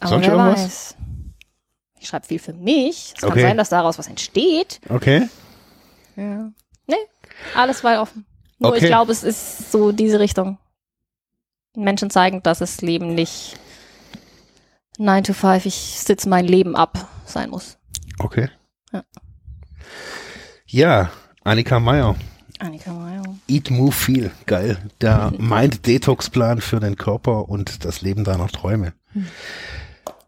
[0.00, 0.60] aber Sonst wer irgendwas?
[0.64, 0.96] weiß.
[2.02, 3.12] Ich schreibe viel für mich.
[3.14, 3.42] Es kann Okay.
[3.42, 4.80] sein, dass daraus was entsteht.
[4.88, 5.28] Okay.
[6.16, 6.50] Ja.
[6.86, 6.96] Nee,
[7.54, 8.24] alles weit offen.
[8.58, 8.80] Nur Okay.
[8.80, 10.56] ich glaube, es ist so diese Richtung.
[11.76, 13.56] Menschen zeigen, dass das Leben nicht
[14.98, 17.78] 9 to 5, ich sitze mein Leben ab sein muss.
[18.18, 18.48] Okay.
[18.92, 19.04] Ja.
[20.66, 21.10] Ja,
[21.42, 22.16] Annika Meyer.
[22.58, 23.22] Annika Meyer.
[23.48, 24.30] Eat, Move, Feel.
[24.46, 24.78] Geil.
[25.00, 28.92] Der Mind-Detox-Plan für den Körper und das Leben deiner Träume.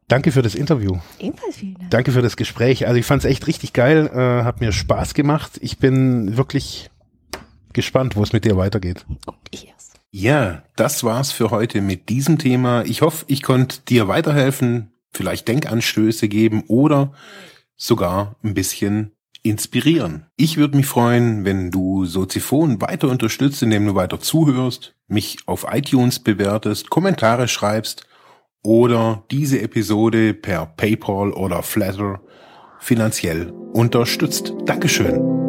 [0.09, 0.99] Danke für das Interview.
[1.19, 1.91] Ebenfalls vielen Dank.
[1.91, 2.87] Danke für das Gespräch.
[2.87, 4.11] Also ich fand es echt richtig geil.
[4.13, 5.53] Äh, hat mir Spaß gemacht.
[5.61, 6.91] Ich bin wirklich
[7.73, 9.07] gespannt, wo es mit dir weitergeht.
[9.27, 10.01] Und ich erst.
[10.11, 12.85] Ja, das war's für heute mit diesem Thema.
[12.85, 17.13] Ich hoffe, ich konnte dir weiterhelfen, vielleicht Denkanstöße geben oder
[17.77, 20.27] sogar ein bisschen inspirieren.
[20.37, 25.67] Ich würde mich freuen, wenn du Soziphon weiter unterstützt, indem du weiter zuhörst, mich auf
[25.71, 28.07] iTunes bewertest, Kommentare schreibst
[28.63, 32.21] oder diese Episode per PayPal oder Flatter
[32.79, 34.55] finanziell unterstützt.
[34.65, 35.42] Dankeschön.